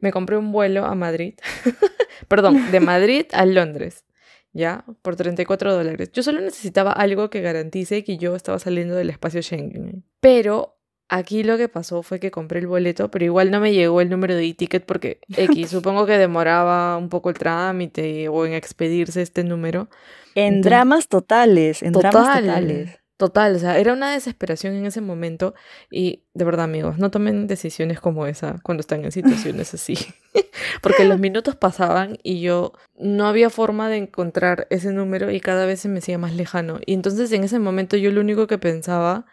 me 0.00 0.12
compré 0.12 0.36
un 0.36 0.52
vuelo 0.52 0.84
a 0.84 0.94
Madrid, 0.94 1.34
perdón, 2.28 2.70
de 2.70 2.80
Madrid 2.80 3.26
a 3.32 3.46
Londres, 3.46 4.04
¿ya? 4.52 4.84
Por 5.02 5.16
34 5.16 5.72
dólares. 5.74 6.10
Yo 6.12 6.22
solo 6.22 6.40
necesitaba 6.40 6.92
algo 6.92 7.30
que 7.30 7.40
garantice 7.40 8.04
que 8.04 8.16
yo 8.18 8.36
estaba 8.36 8.58
saliendo 8.58 8.94
del 8.94 9.10
espacio 9.10 9.42
Schengen. 9.42 10.04
Pero 10.20 10.78
aquí 11.08 11.42
lo 11.44 11.56
que 11.56 11.68
pasó 11.68 12.02
fue 12.02 12.18
que 12.20 12.30
compré 12.30 12.60
el 12.60 12.66
boleto, 12.66 13.10
pero 13.10 13.24
igual 13.24 13.50
no 13.50 13.60
me 13.60 13.72
llegó 13.72 14.00
el 14.00 14.08
número 14.10 14.34
de 14.34 14.46
e-ticket 14.46 14.84
porque 14.84 15.20
X, 15.36 15.70
supongo 15.70 16.06
que 16.06 16.18
demoraba 16.18 16.96
un 16.96 17.08
poco 17.08 17.30
el 17.30 17.36
trámite 17.38 18.28
o 18.28 18.46
en 18.46 18.54
expedirse 18.54 19.22
este 19.22 19.44
número. 19.44 19.88
En 20.34 20.46
Entonces- 20.54 20.70
dramas 20.70 21.08
totales, 21.08 21.82
en 21.82 21.92
dramas 21.92 22.12
Total. 22.26 22.44
totales. 22.44 22.98
Total, 23.24 23.56
o 23.56 23.58
sea, 23.58 23.78
era 23.78 23.94
una 23.94 24.12
desesperación 24.12 24.74
en 24.74 24.84
ese 24.84 25.00
momento 25.00 25.54
y 25.90 26.24
de 26.34 26.44
verdad 26.44 26.64
amigos, 26.66 26.98
no 26.98 27.10
tomen 27.10 27.46
decisiones 27.46 27.98
como 27.98 28.26
esa 28.26 28.60
cuando 28.62 28.82
están 28.82 29.02
en 29.02 29.12
situaciones 29.12 29.72
así, 29.72 29.94
porque 30.82 31.06
los 31.06 31.18
minutos 31.18 31.56
pasaban 31.56 32.18
y 32.22 32.42
yo 32.42 32.72
no 32.98 33.26
había 33.26 33.48
forma 33.48 33.88
de 33.88 33.96
encontrar 33.96 34.66
ese 34.68 34.92
número 34.92 35.30
y 35.30 35.40
cada 35.40 35.64
vez 35.64 35.80
se 35.80 35.88
me 35.88 36.00
hacía 36.00 36.18
más 36.18 36.34
lejano 36.34 36.80
y 36.84 36.92
entonces 36.92 37.32
en 37.32 37.44
ese 37.44 37.58
momento 37.58 37.96
yo 37.96 38.10
lo 38.12 38.20
único 38.20 38.46
que 38.46 38.58
pensaba 38.58 39.24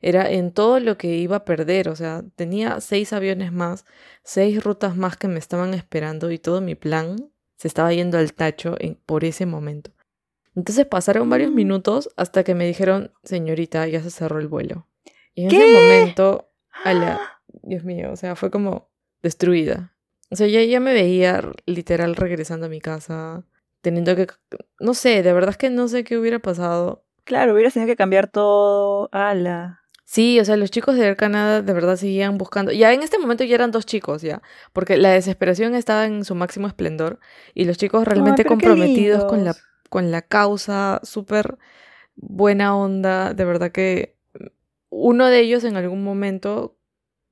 era 0.00 0.28
en 0.30 0.52
todo 0.52 0.80
lo 0.80 0.98
que 0.98 1.14
iba 1.16 1.36
a 1.36 1.44
perder, 1.44 1.88
o 1.88 1.94
sea, 1.96 2.24
tenía 2.36 2.80
seis 2.80 3.12
aviones 3.12 3.52
más, 3.52 3.84
seis 4.24 4.64
rutas 4.64 4.96
más 4.96 5.16
que 5.16 5.28
me 5.28 5.38
estaban 5.38 5.74
esperando 5.74 6.32
y 6.32 6.38
todo 6.38 6.60
mi 6.60 6.74
plan 6.74 7.16
se 7.56 7.68
estaba 7.68 7.92
yendo 7.92 8.18
al 8.18 8.32
tacho 8.34 8.74
en- 8.80 8.96
por 9.06 9.24
ese 9.24 9.46
momento. 9.46 9.92
Entonces 10.56 10.86
pasaron 10.86 11.28
varios 11.30 11.50
Mm. 11.50 11.54
minutos 11.54 12.10
hasta 12.16 12.42
que 12.44 12.54
me 12.54 12.66
dijeron, 12.66 13.12
señorita, 13.22 13.86
ya 13.86 14.02
se 14.02 14.10
cerró 14.10 14.38
el 14.40 14.48
vuelo. 14.48 14.86
Y 15.34 15.44
en 15.44 15.50
¿Qué? 15.50 15.56
ese 15.56 15.72
momento, 15.72 16.48
ala, 16.84 17.20
Dios 17.62 17.84
mío, 17.84 18.10
o 18.12 18.16
sea, 18.16 18.34
fue 18.36 18.50
como 18.50 18.88
destruida. 19.22 19.94
O 20.30 20.36
sea, 20.36 20.46
ya, 20.46 20.62
ya 20.62 20.80
me 20.80 20.92
veía 20.92 21.42
literal 21.66 22.16
regresando 22.16 22.66
a 22.66 22.68
mi 22.68 22.80
casa, 22.80 23.44
teniendo 23.80 24.14
que, 24.16 24.26
no 24.80 24.94
sé, 24.94 25.22
de 25.22 25.32
verdad 25.32 25.50
es 25.50 25.56
que 25.56 25.70
no 25.70 25.88
sé 25.88 26.04
qué 26.04 26.18
hubiera 26.18 26.38
pasado. 26.38 27.04
Claro, 27.24 27.54
hubieras 27.54 27.74
tenido 27.74 27.88
que 27.90 27.96
cambiar 27.96 28.28
todo. 28.28 29.08
Ala. 29.12 29.80
Sí, 30.04 30.40
o 30.40 30.44
sea, 30.46 30.56
los 30.56 30.70
chicos 30.70 30.96
de 30.96 31.04
Air 31.06 31.16
Canada 31.16 31.60
de 31.60 31.72
verdad 31.74 31.96
seguían 31.96 32.38
buscando. 32.38 32.72
Ya 32.72 32.94
en 32.94 33.02
este 33.02 33.18
momento 33.18 33.44
ya 33.44 33.54
eran 33.54 33.70
dos 33.70 33.84
chicos, 33.84 34.22
ya. 34.22 34.40
Porque 34.72 34.96
la 34.96 35.10
desesperación 35.10 35.74
estaba 35.74 36.06
en 36.06 36.24
su 36.24 36.34
máximo 36.34 36.66
esplendor. 36.66 37.18
Y 37.54 37.66
los 37.66 37.76
chicos 37.76 38.06
realmente 38.06 38.46
comprometidos 38.46 39.24
con 39.26 39.44
la. 39.44 39.54
Con 39.88 40.10
la 40.10 40.22
causa, 40.22 41.00
súper 41.02 41.58
buena 42.16 42.76
onda. 42.76 43.34
De 43.34 43.44
verdad 43.44 43.72
que 43.72 44.16
uno 44.90 45.26
de 45.26 45.40
ellos 45.40 45.64
en 45.64 45.76
algún 45.76 46.02
momento 46.02 46.76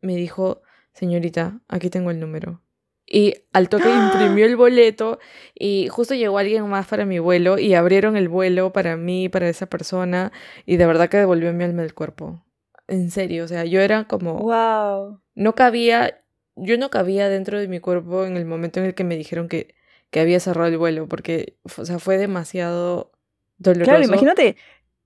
me 0.00 0.14
dijo, 0.16 0.62
señorita, 0.92 1.60
aquí 1.68 1.90
tengo 1.90 2.10
el 2.10 2.20
número. 2.20 2.62
Y 3.06 3.34
al 3.52 3.68
toque 3.68 3.88
imprimió 3.88 4.46
el 4.46 4.56
boleto 4.56 5.18
y 5.54 5.88
justo 5.88 6.14
llegó 6.14 6.38
alguien 6.38 6.68
más 6.68 6.86
para 6.86 7.04
mi 7.04 7.18
vuelo 7.18 7.58
y 7.58 7.75
abrieron 7.75 8.16
el 8.16 8.28
vuelo 8.28 8.72
para 8.72 8.96
mí, 8.96 9.28
para 9.28 9.48
esa 9.48 9.66
persona 9.66 10.32
y 10.64 10.76
de 10.76 10.86
verdad 10.86 11.08
que 11.08 11.18
devolvió 11.18 11.52
mi 11.52 11.64
alma 11.64 11.82
del 11.82 11.94
cuerpo. 11.94 12.42
En 12.88 13.10
serio, 13.10 13.44
o 13.44 13.48
sea, 13.48 13.64
yo 13.64 13.80
era 13.80 14.04
como... 14.04 14.38
Wow. 14.38 15.20
No 15.34 15.54
cabía, 15.54 16.22
yo 16.54 16.78
no 16.78 16.88
cabía 16.90 17.28
dentro 17.28 17.58
de 17.58 17.68
mi 17.68 17.80
cuerpo 17.80 18.25
en 18.25 18.36
el 18.36 18.44
momento 18.44 18.80
en 18.80 18.86
el 18.86 18.94
que 18.94 19.04
me 19.04 19.16
dijeron 19.16 19.48
que, 19.48 19.75
que 20.10 20.20
había 20.20 20.40
cerrado 20.40 20.68
el 20.68 20.78
vuelo 20.78 21.06
porque, 21.08 21.56
o 21.76 21.84
sea, 21.84 21.98
fue 21.98 22.18
demasiado 22.18 23.12
doloroso. 23.58 23.90
Claro, 23.90 24.04
imagínate 24.04 24.56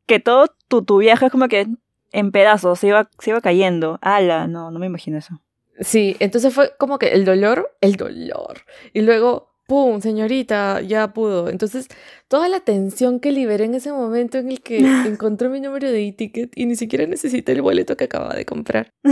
que 0.06 0.20
todo 0.20 0.46
tu, 0.68 0.82
tu 0.82 0.98
viaje 0.98 1.26
es 1.26 1.32
como 1.32 1.48
que 1.48 1.66
en 2.12 2.32
pedazos, 2.32 2.78
se 2.78 2.88
iba, 2.88 3.08
se 3.18 3.30
iba 3.30 3.40
cayendo. 3.40 3.98
Ala, 4.02 4.46
no, 4.46 4.70
no 4.70 4.78
me 4.78 4.86
imagino 4.86 5.18
eso. 5.18 5.40
Sí, 5.80 6.16
entonces 6.20 6.52
fue 6.52 6.72
como 6.78 6.98
que 6.98 7.08
el 7.08 7.24
dolor, 7.24 7.74
el 7.80 7.96
dolor. 7.96 8.62
Y 8.92 9.00
luego, 9.00 9.50
¡pum! 9.66 10.00
Señorita, 10.00 10.80
ya 10.82 11.12
pudo. 11.12 11.48
Entonces, 11.48 11.86
toda 12.28 12.48
la 12.48 12.60
tensión 12.60 13.20
que 13.20 13.32
liberé 13.32 13.64
en 13.64 13.74
ese 13.74 13.92
momento 13.92 14.38
en 14.38 14.50
el 14.50 14.60
que 14.62 14.78
encontré 15.06 15.48
mi 15.48 15.60
número 15.60 15.90
de 15.90 16.06
e-ticket 16.06 16.52
y 16.54 16.66
ni 16.66 16.76
siquiera 16.76 17.06
necesité 17.06 17.52
el 17.52 17.62
boleto 17.62 17.96
que 17.96 18.04
acababa 18.04 18.34
de 18.34 18.44
comprar. 18.44 18.92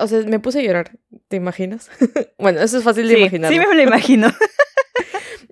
O 0.00 0.06
sea, 0.06 0.20
me 0.20 0.38
puse 0.38 0.60
a 0.60 0.62
llorar, 0.62 0.96
¿te 1.26 1.34
imaginas? 1.36 1.90
bueno, 2.38 2.60
eso 2.60 2.78
es 2.78 2.84
fácil 2.84 3.08
de 3.08 3.14
sí, 3.14 3.20
imaginar. 3.20 3.52
Sí, 3.52 3.58
me 3.58 3.74
lo 3.74 3.82
imagino. 3.82 4.28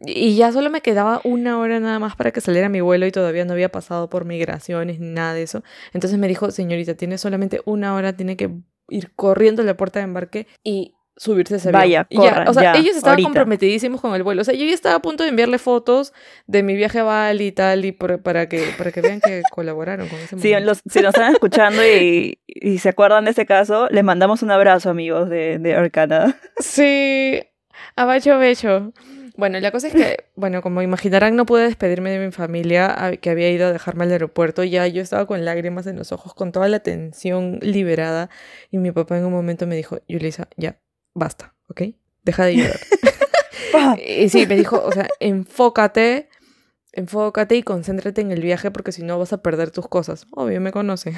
Y 0.04 0.36
ya 0.36 0.52
solo 0.52 0.68
me 0.70 0.82
quedaba 0.82 1.20
una 1.24 1.58
hora 1.58 1.80
nada 1.80 1.98
más 1.98 2.16
para 2.16 2.30
que 2.30 2.40
saliera 2.40 2.68
mi 2.68 2.80
vuelo 2.82 3.06
y 3.06 3.12
todavía 3.12 3.44
no 3.44 3.54
había 3.54 3.70
pasado 3.70 4.10
por 4.10 4.24
migraciones 4.26 5.00
ni 5.00 5.08
nada 5.08 5.32
de 5.34 5.42
eso. 5.42 5.62
Entonces 5.94 6.18
me 6.18 6.28
dijo, 6.28 6.50
señorita, 6.50 6.94
tiene 6.94 7.16
solamente 7.18 7.60
una 7.64 7.94
hora, 7.94 8.12
tiene 8.14 8.36
que 8.36 8.50
ir 8.90 9.12
corriendo 9.16 9.62
a 9.62 9.64
la 9.64 9.76
puerta 9.76 9.98
de 10.00 10.04
embarque 10.04 10.46
y 10.62 10.92
subirse 11.18 11.54
a 11.54 11.56
ese 11.56 11.68
avión. 11.70 11.80
Vaya, 11.80 12.06
ya, 12.10 12.44
o 12.46 12.52
sea, 12.52 12.62
ya, 12.62 12.74
ellos 12.78 12.94
estaban 12.94 13.12
ahorita. 13.14 13.28
comprometidísimos 13.28 14.02
con 14.02 14.14
el 14.14 14.22
vuelo. 14.22 14.42
O 14.42 14.44
sea, 14.44 14.54
yo 14.54 14.66
ya 14.66 14.74
estaba 14.74 14.96
a 14.96 15.00
punto 15.00 15.22
de 15.24 15.30
enviarle 15.30 15.56
fotos 15.58 16.12
de 16.46 16.62
mi 16.62 16.76
viaje 16.76 16.98
a 16.98 17.04
Bali 17.04 17.46
y 17.46 17.52
tal, 17.52 17.86
y 17.86 17.92
por- 17.92 18.20
para, 18.22 18.50
que, 18.50 18.62
para 18.76 18.92
que 18.92 19.00
vean 19.00 19.22
que 19.22 19.40
colaboraron 19.50 20.08
con 20.08 20.18
ese 20.18 20.36
los, 20.60 20.82
si 20.86 21.00
nos 21.00 21.14
están 21.14 21.32
escuchando 21.32 21.82
y, 21.82 22.38
y 22.46 22.78
se 22.80 22.90
acuerdan 22.90 23.24
de 23.24 23.30
ese 23.30 23.46
caso, 23.46 23.88
les 23.90 24.04
mandamos 24.04 24.42
un 24.42 24.50
abrazo, 24.50 24.90
amigos 24.90 25.30
de, 25.30 25.58
de 25.58 25.70
Air 25.70 25.90
Canada. 25.90 26.36
Sí, 26.58 27.40
abacho 27.96 28.36
becho. 28.38 28.92
Bueno, 29.36 29.60
la 29.60 29.70
cosa 29.70 29.88
es 29.88 29.94
que, 29.94 30.24
bueno, 30.36 30.62
como 30.62 30.82
imaginarán, 30.82 31.36
no 31.36 31.46
pude 31.46 31.64
despedirme 31.64 32.10
de 32.10 32.24
mi 32.24 32.32
familia 32.32 33.18
que 33.20 33.30
había 33.30 33.50
ido 33.50 33.66
a 33.66 33.72
dejarme 33.72 34.04
al 34.04 34.12
aeropuerto. 34.12 34.64
Ya 34.64 34.86
yo 34.86 35.02
estaba 35.02 35.26
con 35.26 35.44
lágrimas 35.44 35.86
en 35.86 35.96
los 35.96 36.12
ojos, 36.12 36.34
con 36.34 36.52
toda 36.52 36.68
la 36.68 36.80
tensión 36.80 37.58
liberada. 37.62 38.30
Y 38.70 38.78
mi 38.78 38.92
papá 38.92 39.18
en 39.18 39.24
un 39.26 39.32
momento 39.32 39.66
me 39.66 39.76
dijo, 39.76 39.98
Yulisa, 40.08 40.48
ya, 40.56 40.80
basta, 41.14 41.54
¿ok? 41.68 41.82
Deja 42.24 42.44
de 42.44 42.56
llorar. 42.56 42.80
Y 44.06 44.28
sí, 44.30 44.46
me 44.46 44.56
dijo, 44.56 44.82
o 44.82 44.90
sea, 44.90 45.06
enfócate, 45.20 46.28
enfócate 46.92 47.56
y 47.56 47.62
concéntrate 47.62 48.22
en 48.22 48.32
el 48.32 48.40
viaje 48.40 48.70
porque 48.70 48.90
si 48.90 49.02
no 49.02 49.18
vas 49.18 49.32
a 49.34 49.42
perder 49.42 49.70
tus 49.70 49.86
cosas. 49.86 50.26
Obvio, 50.32 50.60
me 50.60 50.72
conoce. 50.72 51.12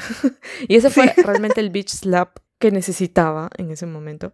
y 0.66 0.74
ese 0.76 0.90
fue 0.90 1.04
Sí. 1.14 1.22
realmente 1.22 1.60
el 1.60 1.70
beach 1.70 1.90
slap 1.90 2.38
que 2.58 2.70
necesitaba 2.72 3.48
en 3.56 3.70
ese 3.70 3.86
momento. 3.86 4.32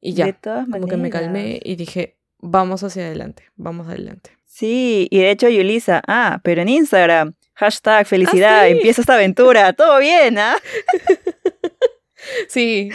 Y 0.00 0.14
ya 0.14 0.32
como 0.70 0.88
que 0.88 0.96
me 0.96 1.10
calmé 1.10 1.60
y 1.62 1.76
dije, 1.76 2.18
vamos 2.42 2.82
hacia 2.84 3.06
adelante, 3.06 3.44
vamos 3.56 3.88
adelante. 3.88 4.36
Sí, 4.44 5.08
y 5.10 5.20
de 5.20 5.30
hecho 5.30 5.48
Yulisa, 5.48 6.02
ah, 6.06 6.40
pero 6.44 6.60
en 6.60 6.68
Instagram, 6.68 7.32
hashtag 7.54 8.06
felicidad, 8.06 8.64
Ah, 8.64 8.66
sí. 8.66 8.72
empieza 8.72 9.00
esta 9.00 9.14
aventura, 9.14 9.72
todo 9.72 9.98
bien, 9.98 10.36
¿ah? 10.38 10.56
Sí, 12.48 12.90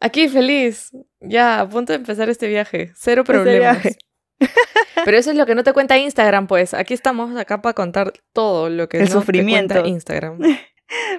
aquí 0.00 0.28
feliz, 0.28 0.90
ya 1.20 1.60
a 1.60 1.68
punto 1.68 1.92
de 1.92 1.98
empezar 1.98 2.28
este 2.28 2.46
viaje, 2.46 2.92
cero 2.94 3.22
Este 3.22 3.32
problemas. 3.32 3.82
viaje. 3.82 3.96
Pero 5.04 5.16
eso 5.16 5.30
es 5.30 5.36
lo 5.36 5.46
que 5.46 5.54
no 5.56 5.64
te 5.64 5.72
cuenta 5.72 5.98
Instagram, 5.98 6.46
pues. 6.46 6.74
Aquí 6.74 6.94
estamos 6.94 7.36
acá 7.36 7.60
para 7.60 7.72
contar 7.72 8.12
todo 8.32 8.68
lo 8.70 8.88
que 8.88 8.98
El 8.98 9.04
no 9.06 9.10
sufrimiento. 9.10 9.74
te 9.74 9.80
cuenta 9.80 9.88
Instagram. 9.88 10.38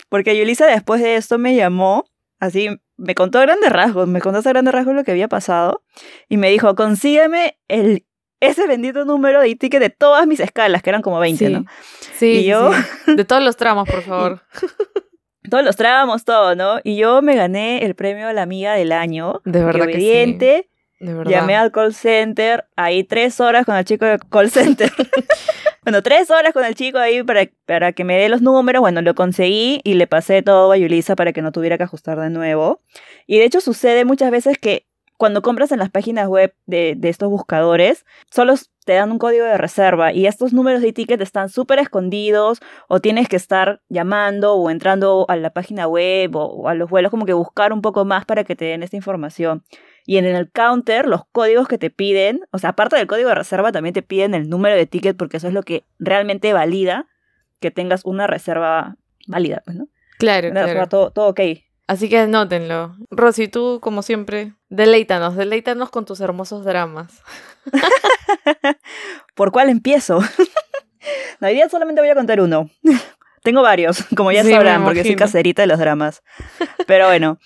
Porque 0.08 0.38
Yulisa 0.38 0.68
después 0.68 1.02
de 1.02 1.16
esto 1.16 1.38
me 1.38 1.56
llamó, 1.56 2.06
así, 2.40 2.70
me 3.00 3.16
contó 3.16 3.40
a 3.40 3.42
grandes 3.44 3.72
rasgos, 3.72 4.08
me 4.08 4.22
contó 4.22 4.40
a 4.40 4.52
grandes 4.52 4.74
rasgos 4.74 4.94
lo 4.96 5.04
que 5.04 5.12
había 5.12 5.28
pasado, 5.28 5.84
y 6.28 6.38
me 6.38 6.50
dijo, 6.50 6.76
consígueme 6.76 7.58
el, 7.68 8.06
ese 8.40 8.68
bendito 8.68 9.06
número 9.06 9.42
de 9.42 9.56
ticket 9.56 9.80
de 9.82 9.90
todas 9.90 10.28
mis 10.28 10.40
escalas, 10.40 10.84
que 10.84 10.90
eran 10.90 11.02
como 11.02 11.20
20, 11.20 11.48
sí. 11.48 11.54
¿no? 11.54 11.66
Sí, 12.18 12.26
Y 12.40 12.46
yo- 12.46 12.72
sí. 13.06 13.16
De 13.16 13.26
todos 13.26 13.44
los 13.44 13.58
tramos, 13.58 13.90
por 13.90 14.02
favor. 14.02 14.42
Todos 15.50 15.64
los 15.64 15.78
tramos, 15.78 16.26
todo, 16.26 16.54
¿no? 16.54 16.80
Y 16.84 16.98
yo 16.98 17.24
me 17.24 17.34
gané 17.36 17.84
el 17.84 17.96
premio 17.96 18.28
a 18.28 18.34
la 18.34 18.44
amiga 18.44 18.74
del 18.74 18.92
año. 18.92 19.42
De 19.46 19.64
verdad 19.64 19.88
que 19.88 19.94
sí. 19.94 20.38
De 21.00 21.14
verdad. 21.14 21.32
Llamé 21.32 21.56
al 21.56 21.72
call 21.72 21.96
center, 21.96 22.68
ahí 22.76 23.04
tres 23.04 23.40
horas 23.40 23.66
con 23.66 23.76
el 23.76 23.84
chico 23.84 24.06
de 24.06 24.20
call 24.30 24.52
center. 24.52 24.92
bueno, 25.84 26.02
tres 26.04 26.30
horas 26.32 26.54
con 26.54 26.66
el 26.66 26.76
chico 26.76 26.98
ahí 26.98 27.24
para, 27.24 27.48
para 27.66 27.94
que 27.94 28.04
me 28.04 28.18
dé 28.18 28.30
los 28.30 28.42
números. 28.42 28.82
Bueno, 28.82 29.02
lo 29.02 29.16
conseguí 29.16 29.82
y 29.84 29.94
le 29.94 30.08
pasé 30.08 30.42
todo 30.42 30.72
a 30.72 30.78
Yulisa 30.78 31.16
para 31.16 31.34
que 31.34 31.42
no 31.42 31.52
tuviera 31.52 31.78
que 31.78 31.84
ajustar 31.84 32.20
de 32.20 32.30
nuevo. 32.30 32.82
Y 33.28 33.40
de 33.40 33.46
hecho 33.46 33.62
sucede 33.62 34.06
muchas 34.06 34.32
veces 34.32 34.58
que 34.58 34.86
cuando 35.18 35.42
compras 35.42 35.74
en 35.74 35.80
las 35.80 35.90
páginas 35.90 36.30
web 36.30 36.54
de, 36.66 36.94
de 36.98 37.10
estos 37.10 37.30
buscadores, 37.30 38.06
solo 38.32 38.54
te 38.86 38.94
dan 38.94 39.12
un 39.12 39.20
código 39.20 39.44
de 39.44 39.58
reserva 39.58 40.14
y 40.14 40.28
estos 40.28 40.54
números 40.54 40.82
de 40.82 40.94
ticket 40.94 41.20
están 41.20 41.50
súper 41.50 41.80
escondidos 41.80 42.60
o 42.88 43.02
tienes 43.02 43.28
que 43.28 43.36
estar 43.36 43.82
llamando 43.90 44.56
o 44.56 44.70
entrando 44.70 45.26
a 45.28 45.36
la 45.36 45.50
página 45.50 45.88
web 45.88 46.36
o, 46.38 46.46
o 46.46 46.70
a 46.70 46.74
los 46.74 46.90
vuelos 46.90 47.12
como 47.12 47.26
que 47.26 47.34
buscar 47.34 47.74
un 47.74 47.82
poco 47.82 48.06
más 48.06 48.26
para 48.26 48.46
que 48.46 48.56
te 48.56 48.66
den 48.66 48.82
esta 48.82 48.96
información. 48.96 49.64
Y 50.10 50.18
en 50.18 50.26
el 50.26 50.50
counter, 50.50 51.06
los 51.06 51.22
códigos 51.32 51.68
que 51.68 51.78
te 51.78 51.92
piden, 51.92 52.40
o 52.50 52.58
sea, 52.58 52.72
aparte 52.72 52.96
del 52.96 53.06
código 53.06 53.30
de 53.30 53.36
reserva, 53.36 53.72
también 53.72 53.94
te 53.94 54.02
piden 54.02 54.34
el 54.34 54.50
número 54.50 54.76
de 54.76 54.88
ticket 54.88 55.16
porque 55.16 55.38
eso 55.38 55.48
es 55.48 55.54
lo 55.54 55.62
que 55.62 55.86
realmente 56.00 56.52
valida 56.52 57.06
que 57.60 57.70
tengas 57.70 58.04
una 58.06 58.26
reserva 58.26 58.96
válida, 59.28 59.62
pues, 59.66 59.78
¿no? 59.78 59.88
Claro, 60.18 60.50
Una 60.50 60.64
claro. 60.64 60.90
todo, 60.90 61.12
todo 61.12 61.28
ok. 61.28 61.42
Así 61.86 62.10
que 62.10 62.18
anótenlo. 62.18 62.96
Rosy, 63.12 63.50
tú, 63.50 63.78
como 63.84 64.02
siempre, 64.02 64.54
deleítanos, 64.70 65.36
deleítanos 65.36 65.92
con 65.92 66.06
tus 66.06 66.22
hermosos 66.22 66.66
dramas. 66.66 67.22
¿Por 69.36 69.52
cuál 69.52 69.70
empiezo? 69.70 70.22
no, 71.40 71.48
hoy 71.48 71.54
día 71.54 71.70
solamente 71.70 72.02
voy 72.02 72.10
a 72.10 72.16
contar 72.16 72.42
uno. 72.42 72.68
Tengo 73.44 73.62
varios, 73.62 74.04
como 74.18 74.32
ya 74.32 74.44
Sí, 74.44 74.50
sabrán, 74.52 74.84
porque 74.84 75.04
soy 75.04 75.16
caserita 75.16 75.62
de 75.62 75.68
los 75.68 75.80
dramas. 75.80 76.24
Pero 76.88 77.06
bueno, 77.06 77.38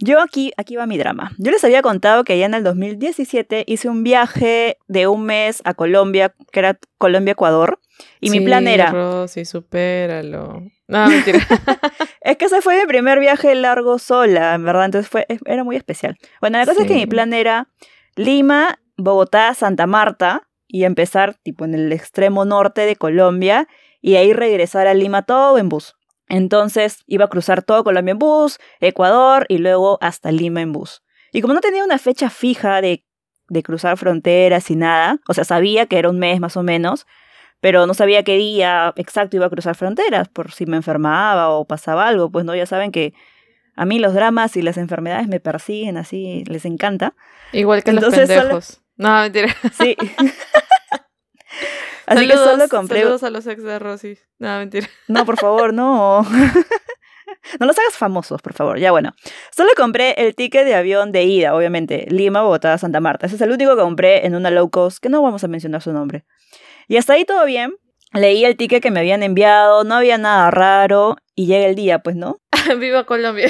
yo 0.00 0.20
aquí, 0.20 0.52
aquí 0.56 0.76
va 0.76 0.86
mi 0.86 0.98
drama. 0.98 1.32
Yo 1.38 1.50
les 1.50 1.62
había 1.62 1.82
contado 1.82 2.24
que 2.24 2.38
ya 2.38 2.46
en 2.46 2.54
el 2.54 2.64
2017 2.64 3.64
hice 3.66 3.88
un 3.88 4.02
viaje 4.02 4.78
de 4.88 5.06
un 5.06 5.24
mes 5.24 5.60
a 5.64 5.74
Colombia, 5.74 6.34
que 6.52 6.60
era 6.60 6.78
Colombia-Ecuador. 6.98 7.78
Y 8.18 8.30
mi 8.30 8.40
plan 8.40 8.66
era, 8.66 8.90
Rosy, 8.90 9.44
supéralo. 9.44 10.62
No, 10.88 11.06
mentira. 11.06 11.38
Es 12.22 12.36
que 12.36 12.46
ese 12.46 12.60
fue 12.60 12.78
mi 12.78 12.86
primer 12.86 13.18
viaje 13.18 13.54
largo 13.54 13.98
sola, 13.98 14.54
en 14.54 14.64
verdad, 14.64 14.84
entonces 14.84 15.08
fue, 15.08 15.26
era 15.46 15.64
muy 15.64 15.76
especial. 15.76 16.18
Bueno, 16.40 16.58
la 16.58 16.66
cosa 16.66 16.82
es 16.82 16.86
que 16.86 16.94
mi 16.94 17.06
plan 17.06 17.32
era 17.32 17.68
Lima, 18.14 18.78
Bogotá, 18.96 19.54
Santa 19.54 19.86
Marta 19.86 20.48
y 20.68 20.84
empezar 20.84 21.34
tipo 21.42 21.64
en 21.64 21.74
el 21.74 21.92
extremo 21.92 22.44
norte 22.44 22.82
de 22.82 22.96
Colombia 22.96 23.68
y 24.02 24.16
ahí 24.16 24.32
regresar 24.32 24.86
a 24.86 24.94
Lima 24.94 25.22
todo 25.22 25.58
en 25.58 25.68
bus. 25.68 25.96
Entonces 26.30 27.02
iba 27.06 27.26
a 27.26 27.28
cruzar 27.28 27.62
todo 27.62 27.84
Colombia 27.84 28.12
en 28.12 28.18
bus, 28.18 28.58
Ecuador 28.80 29.44
y 29.50 29.58
luego 29.58 29.98
hasta 30.00 30.32
Lima 30.32 30.62
en 30.62 30.72
bus. 30.72 31.02
Y 31.32 31.42
como 31.42 31.52
no 31.52 31.60
tenía 31.60 31.84
una 31.84 31.98
fecha 31.98 32.30
fija 32.30 32.80
de, 32.80 33.04
de 33.48 33.62
cruzar 33.62 33.98
fronteras 33.98 34.70
y 34.70 34.76
nada, 34.76 35.18
o 35.28 35.34
sea, 35.34 35.44
sabía 35.44 35.84
que 35.86 35.98
era 35.98 36.08
un 36.08 36.18
mes 36.18 36.40
más 36.40 36.56
o 36.56 36.62
menos, 36.62 37.06
pero 37.60 37.86
no 37.86 37.92
sabía 37.94 38.22
qué 38.22 38.36
día 38.36 38.92
exacto 38.96 39.36
iba 39.36 39.46
a 39.46 39.50
cruzar 39.50 39.74
fronteras, 39.74 40.28
por 40.28 40.50
si 40.52 40.64
me 40.66 40.76
enfermaba 40.78 41.50
o 41.50 41.66
pasaba 41.66 42.08
algo, 42.08 42.30
pues 42.30 42.44
no, 42.46 42.54
ya 42.54 42.64
saben 42.64 42.90
que 42.92 43.12
a 43.76 43.84
mí 43.84 43.98
los 43.98 44.14
dramas 44.14 44.56
y 44.56 44.62
las 44.62 44.76
enfermedades 44.76 45.28
me 45.28 45.40
persiguen 45.40 45.96
así, 45.96 46.44
les 46.46 46.64
encanta. 46.64 47.14
Igual 47.52 47.82
que 47.84 47.90
Entonces, 47.90 48.20
los 48.20 48.28
solo- 48.28 48.40
pendejos. 48.40 48.80
No, 48.96 49.20
mentira. 49.20 49.54
Sí. 49.78 49.96
así 52.10 52.28
que 52.28 52.36
solo 52.36 52.68
compré... 52.68 53.00
Saludos 53.00 53.22
a 53.22 53.30
los 53.30 53.46
ex 53.46 53.62
de 53.62 53.78
Rosy. 53.78 54.18
No, 54.38 54.58
mentira. 54.58 54.88
No, 55.08 55.24
por 55.24 55.36
favor, 55.40 55.72
no. 55.72 56.26
No 57.58 57.66
los 57.66 57.78
hagas 57.78 57.96
famosos, 57.96 58.42
por 58.42 58.54
favor. 58.54 58.78
Ya 58.78 58.90
bueno. 58.90 59.14
Solo 59.56 59.70
compré 59.76 60.14
el 60.18 60.34
ticket 60.34 60.64
de 60.64 60.74
avión 60.74 61.12
de 61.12 61.24
ida, 61.24 61.54
obviamente. 61.54 62.06
Lima, 62.08 62.42
Bogotá, 62.42 62.76
Santa 62.76 63.00
Marta. 63.00 63.26
Ese 63.26 63.36
es 63.36 63.42
el 63.42 63.52
único 63.52 63.74
que 63.76 63.82
compré 63.82 64.26
en 64.26 64.34
una 64.34 64.50
low 64.50 64.68
cost, 64.70 64.98
que 64.98 65.08
no 65.08 65.22
vamos 65.22 65.42
a 65.44 65.48
mencionar 65.48 65.80
su 65.82 65.92
nombre. 65.92 66.24
Y 66.88 66.96
hasta 66.96 67.14
ahí 67.14 67.24
todo 67.24 67.44
bien. 67.44 67.72
Leí 68.12 68.44
el 68.44 68.56
ticket 68.56 68.82
que 68.82 68.90
me 68.90 69.00
habían 69.00 69.22
enviado, 69.22 69.84
no 69.84 69.94
había 69.94 70.18
nada 70.18 70.50
raro. 70.50 71.16
Y 71.34 71.46
llega 71.46 71.66
el 71.66 71.76
día, 71.76 72.00
pues, 72.00 72.16
¿no? 72.16 72.40
Viva 72.78 73.04
Colombia. 73.04 73.48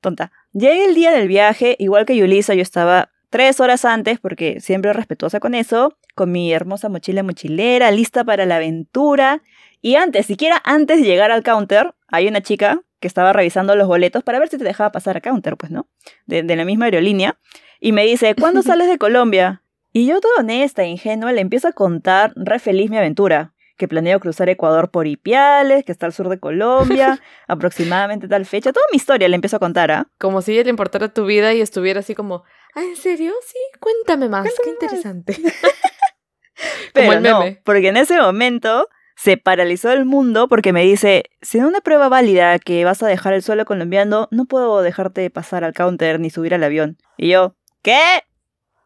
Tonta. 0.00 0.32
Llega 0.52 0.84
el 0.84 0.94
día 0.94 1.12
del 1.12 1.28
viaje, 1.28 1.76
igual 1.78 2.06
que 2.06 2.16
Yulisa, 2.16 2.54
yo 2.54 2.62
estaba 2.62 3.10
tres 3.30 3.60
horas 3.60 3.84
antes, 3.84 4.18
porque 4.18 4.60
siempre 4.60 4.92
respetuosa 4.92 5.40
con 5.40 5.54
eso, 5.54 5.96
con 6.14 6.32
mi 6.32 6.52
hermosa 6.52 6.88
mochila 6.88 7.22
mochilera, 7.22 7.90
lista 7.90 8.24
para 8.24 8.46
la 8.46 8.56
aventura. 8.56 9.42
Y 9.80 9.94
antes, 9.96 10.26
siquiera 10.26 10.60
antes 10.64 11.00
de 11.00 11.06
llegar 11.06 11.30
al 11.30 11.42
counter, 11.42 11.94
hay 12.08 12.26
una 12.28 12.40
chica 12.40 12.82
que 13.00 13.08
estaba 13.08 13.32
revisando 13.32 13.76
los 13.76 13.86
boletos 13.86 14.24
para 14.24 14.38
ver 14.38 14.48
si 14.48 14.58
te 14.58 14.64
dejaba 14.64 14.90
pasar 14.90 15.16
a 15.16 15.20
counter, 15.20 15.56
pues, 15.56 15.70
¿no? 15.70 15.88
De, 16.26 16.42
de 16.42 16.56
la 16.56 16.64
misma 16.64 16.86
aerolínea. 16.86 17.38
Y 17.80 17.92
me 17.92 18.04
dice, 18.04 18.34
¿cuándo 18.34 18.62
sales 18.62 18.88
de 18.88 18.98
Colombia? 18.98 19.62
Y 19.92 20.06
yo, 20.06 20.20
toda 20.20 20.40
honesta 20.40 20.82
e 20.82 20.88
ingenua, 20.88 21.32
le 21.32 21.40
empiezo 21.40 21.68
a 21.68 21.72
contar 21.72 22.32
re 22.36 22.58
feliz 22.58 22.90
mi 22.90 22.98
aventura. 22.98 23.54
Que 23.76 23.86
planeo 23.86 24.18
cruzar 24.18 24.48
Ecuador 24.48 24.90
por 24.90 25.06
Ipiales, 25.06 25.84
que 25.84 25.92
está 25.92 26.06
al 26.06 26.12
sur 26.12 26.28
de 26.28 26.40
Colombia, 26.40 27.20
aproximadamente 27.46 28.26
tal 28.26 28.44
fecha. 28.44 28.72
Toda 28.72 28.84
mi 28.90 28.96
historia 28.96 29.28
le 29.28 29.36
empiezo 29.36 29.56
a 29.56 29.60
contar, 29.60 29.92
¿ah? 29.92 30.08
Como 30.18 30.42
si 30.42 30.52
ella 30.52 30.64
le 30.64 30.70
importara 30.70 31.08
tu 31.08 31.24
vida 31.24 31.54
y 31.54 31.60
estuviera 31.60 32.00
así 32.00 32.16
como, 32.16 32.42
¿en 32.74 32.96
serio? 32.96 33.32
Sí, 33.46 33.58
cuéntame 33.80 34.28
más, 34.28 34.44
qué 34.44 34.50
Cuéntame 34.62 34.92
más". 34.92 35.04
interesante. 35.04 35.36
Pero 36.92 37.12
el 37.12 37.22
no, 37.22 37.44
porque 37.64 37.88
en 37.88 37.96
ese 37.96 38.18
momento 38.18 38.88
se 39.16 39.36
paralizó 39.36 39.90
el 39.90 40.04
mundo 40.04 40.48
porque 40.48 40.72
me 40.72 40.82
dice, 40.82 41.24
sin 41.42 41.64
una 41.64 41.80
prueba 41.80 42.08
válida 42.08 42.58
que 42.58 42.84
vas 42.84 43.02
a 43.02 43.08
dejar 43.08 43.34
el 43.34 43.42
suelo 43.42 43.64
colombiano, 43.64 44.28
no 44.30 44.46
puedo 44.46 44.80
dejarte 44.82 45.28
pasar 45.30 45.64
al 45.64 45.74
counter 45.74 46.20
ni 46.20 46.30
subir 46.30 46.54
al 46.54 46.64
avión. 46.64 46.98
Y 47.16 47.28
yo, 47.28 47.56
¿qué? 47.82 47.98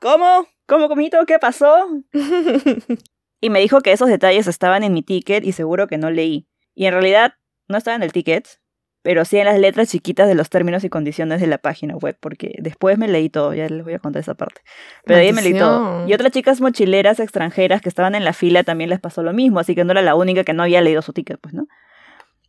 ¿Cómo? 0.00 0.46
¿Cómo, 0.66 0.88
comito? 0.88 1.24
¿Qué 1.26 1.38
pasó? 1.38 1.86
Y 3.44 3.50
me 3.50 3.58
dijo 3.58 3.80
que 3.80 3.90
esos 3.90 4.08
detalles 4.08 4.46
estaban 4.46 4.84
en 4.84 4.94
mi 4.94 5.02
ticket 5.02 5.44
y 5.44 5.50
seguro 5.50 5.88
que 5.88 5.98
no 5.98 6.12
leí. 6.12 6.46
Y 6.76 6.86
en 6.86 6.92
realidad 6.92 7.34
no 7.66 7.76
estaba 7.76 7.96
en 7.96 8.04
el 8.04 8.12
ticket, 8.12 8.60
pero 9.02 9.24
sí 9.24 9.38
en 9.38 9.46
las 9.46 9.58
letras 9.58 9.90
chiquitas 9.90 10.28
de 10.28 10.34
los 10.34 10.48
términos 10.48 10.84
y 10.84 10.88
condiciones 10.88 11.40
de 11.40 11.48
la 11.48 11.58
página 11.58 11.96
web, 11.96 12.16
porque 12.20 12.54
después 12.60 12.98
me 12.98 13.08
leí 13.08 13.28
todo, 13.28 13.52
ya 13.52 13.68
les 13.68 13.84
voy 13.84 13.94
a 13.94 13.98
contar 13.98 14.20
esa 14.20 14.34
parte. 14.34 14.62
Pero 15.04 15.20
ahí 15.20 15.32
me 15.32 15.42
leí 15.42 15.58
todo. 15.58 16.06
Y 16.06 16.14
otras 16.14 16.30
chicas 16.30 16.60
mochileras 16.60 17.18
extranjeras 17.18 17.82
que 17.82 17.88
estaban 17.88 18.14
en 18.14 18.24
la 18.24 18.32
fila 18.32 18.62
también 18.62 18.90
les 18.90 19.00
pasó 19.00 19.22
lo 19.22 19.32
mismo, 19.32 19.58
así 19.58 19.74
que 19.74 19.84
no 19.84 19.90
era 19.90 20.02
la 20.02 20.14
única 20.14 20.44
que 20.44 20.52
no 20.52 20.62
había 20.62 20.80
leído 20.80 21.02
su 21.02 21.12
ticket, 21.12 21.40
pues, 21.40 21.52
¿no? 21.52 21.66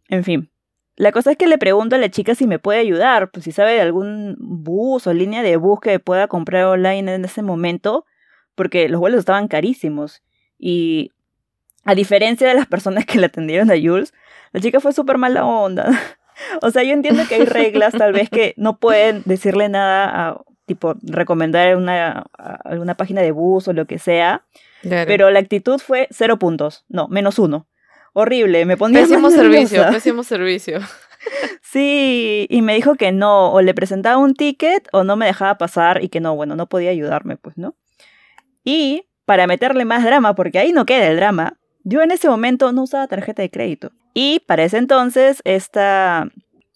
En 0.09 0.23
fin. 0.23 0.49
La 0.95 1.11
cosa 1.11 1.31
es 1.31 1.37
que 1.37 1.47
le 1.47 1.57
pregunto 1.57 1.95
a 1.95 1.99
la 1.99 2.09
chica 2.09 2.35
si 2.35 2.45
me 2.45 2.59
puede 2.59 2.79
ayudar, 2.79 3.31
pues 3.31 3.45
si 3.45 3.51
sabe 3.51 3.73
de 3.73 3.81
algún 3.81 4.35
bus 4.39 5.07
o 5.07 5.13
línea 5.13 5.41
de 5.41 5.57
bus 5.57 5.79
que 5.81 5.97
pueda 5.97 6.27
comprar 6.27 6.65
online 6.65 7.15
en 7.15 7.25
ese 7.25 7.41
momento, 7.41 8.05
porque 8.53 8.87
los 8.89 8.99
vuelos 8.99 9.19
estaban 9.19 9.47
carísimos. 9.47 10.21
Y 10.59 11.11
a 11.83 11.95
diferencia 11.95 12.47
de 12.47 12.53
las 12.53 12.67
personas 12.67 13.07
que 13.07 13.17
le 13.17 13.25
atendieron 13.25 13.71
a 13.71 13.75
Jules, 13.75 14.13
la 14.51 14.61
chica 14.61 14.79
fue 14.79 14.93
súper 14.93 15.17
mala 15.17 15.45
onda. 15.45 15.89
o 16.61 16.71
sea, 16.71 16.83
yo 16.83 16.93
entiendo 16.93 17.23
que 17.27 17.35
hay 17.35 17.45
reglas 17.45 17.93
tal 17.93 18.13
vez 18.13 18.29
que 18.29 18.53
no 18.57 18.77
pueden 18.79 19.21
decirle 19.25 19.69
nada 19.69 20.29
a, 20.29 20.41
tipo, 20.65 20.95
recomendar 21.03 21.75
una, 21.75 22.25
alguna 22.63 22.95
página 22.95 23.21
de 23.21 23.31
bus 23.31 23.67
o 23.67 23.73
lo 23.73 23.85
que 23.85 23.99
sea, 23.99 24.43
Claro. 24.81 25.07
pero 25.07 25.31
la 25.31 25.39
actitud 25.39 25.79
fue 25.79 26.07
cero 26.11 26.37
puntos, 26.37 26.83
no, 26.89 27.07
menos 27.07 27.39
uno. 27.39 27.67
Horrible, 28.13 28.65
me 28.65 28.75
ponía 28.77 29.01
Pésimo 29.01 29.21
más 29.21 29.33
servicio, 29.33 29.85
pésimo 29.91 30.23
servicio. 30.23 30.79
Sí, 31.61 32.47
y 32.49 32.61
me 32.61 32.75
dijo 32.75 32.95
que 32.95 33.11
no, 33.11 33.51
o 33.51 33.61
le 33.61 33.73
presentaba 33.73 34.17
un 34.17 34.33
ticket 34.35 34.87
o 34.91 35.03
no 35.03 35.15
me 35.15 35.25
dejaba 35.25 35.57
pasar 35.57 36.03
y 36.03 36.09
que 36.09 36.19
no, 36.19 36.35
bueno, 36.35 36.55
no 36.55 36.67
podía 36.67 36.91
ayudarme, 36.91 37.37
pues, 37.37 37.57
¿no? 37.57 37.75
Y 38.63 39.07
para 39.25 39.47
meterle 39.47 39.85
más 39.85 40.03
drama, 40.03 40.35
porque 40.35 40.59
ahí 40.59 40.73
no 40.73 40.85
queda 40.85 41.07
el 41.07 41.15
drama, 41.15 41.57
yo 41.83 42.01
en 42.01 42.11
ese 42.11 42.29
momento 42.29 42.71
no 42.71 42.83
usaba 42.83 43.07
tarjeta 43.07 43.41
de 43.41 43.49
crédito. 43.49 43.91
Y 44.13 44.41
para 44.47 44.63
ese 44.63 44.77
entonces, 44.77 45.41
esta, 45.43 46.29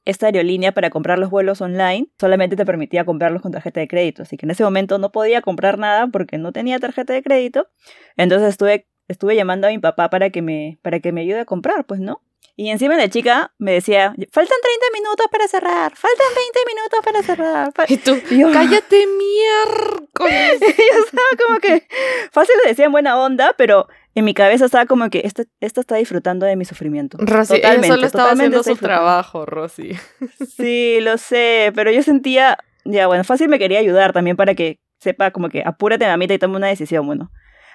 esta 0.05 0.25
aerolínea 0.27 0.71
para 0.71 0.89
comprar 0.89 1.19
los 1.19 1.29
vuelos 1.29 1.61
online 1.61 2.07
solamente 2.19 2.55
te 2.55 2.65
permitía 2.65 3.05
comprarlos 3.05 3.41
con 3.41 3.51
tarjeta 3.51 3.79
de 3.79 3.87
crédito. 3.87 4.23
Así 4.23 4.37
que 4.37 4.45
en 4.45 4.51
ese 4.51 4.63
momento 4.63 4.97
no 4.97 5.11
podía 5.11 5.41
comprar 5.41 5.77
nada 5.77 6.07
porque 6.07 6.37
no 6.37 6.51
tenía 6.51 6.79
tarjeta 6.79 7.13
de 7.13 7.23
crédito. 7.23 7.67
Entonces 8.15 8.49
estuve, 8.49 8.87
estuve 9.07 9.35
llamando 9.35 9.67
a 9.67 9.69
mi 9.69 9.79
papá 9.79 10.09
para 10.09 10.29
que, 10.29 10.41
me, 10.41 10.79
para 10.81 10.99
que 10.99 11.11
me 11.11 11.21
ayude 11.21 11.41
a 11.41 11.45
comprar, 11.45 11.85
pues, 11.85 11.99
¿no? 11.99 12.21
Y 12.56 12.70
encima 12.72 12.96
la 12.96 13.08
chica 13.08 13.54
me 13.60 13.72
decía, 13.74 14.16
faltan 14.32 14.58
30 14.62 14.86
minutos 14.94 15.27
para 15.32 15.48
cerrar, 15.48 15.96
faltan 15.96 16.27
20 16.36 16.60
minutos 16.68 17.00
para 17.06 17.22
cerrar. 17.24 17.72
Fa-". 17.74 17.86
Y 17.88 17.98
tú, 17.98 18.20
Y 18.32 18.39
yo- 18.39 18.51
cállate 18.51 19.06
miércoles. 19.06 20.60
yo 20.62 21.03
estaba 21.05 21.27
como 21.46 21.60
que, 21.60 21.88
fácil 22.31 22.55
lo 22.64 22.70
decía 22.70 22.86
en 22.86 22.92
buena 22.92 23.20
onda, 23.20 23.53
pero 23.57 23.88
en 24.16 24.25
mi 24.25 24.33
cabeza 24.33 24.66
estaba 24.66 24.86
como 24.88 25.10
que, 25.12 25.22
esta, 25.24 25.44
esta 25.60 25.81
está 25.81 25.96
disfrutando 25.98 26.46
de 26.46 26.55
mi 26.55 26.66
sufrimiento. 26.66 27.18
Rosy, 27.20 27.53
ella 27.55 27.62
Totalmente, 27.62 27.88
solo 27.90 28.05
estaba 28.07 28.31
haciendo 28.31 28.64
su 28.64 28.75
trabajo, 28.75 29.46
Rosy. 29.46 29.92
Sí, 30.57 30.98
lo 31.01 31.18
sé, 31.20 31.72
pero 31.75 31.92
yo 31.92 32.01
sentía, 32.01 32.57
ya 32.86 33.05
bueno, 33.05 33.24
fácil 33.24 33.50
me 33.50 33.60
quería 33.60 33.79
ayudar 33.79 34.14
también 34.14 34.36
para 34.36 34.55
que 34.55 34.79
sepa 35.00 35.29
como 35.29 35.50
que 35.50 35.62
apúrate 35.64 36.07
mamita 36.07 36.33
y 36.33 36.40
tome 36.40 36.55
una 36.57 36.68
decisión, 36.68 37.05
bueno. 37.05 37.29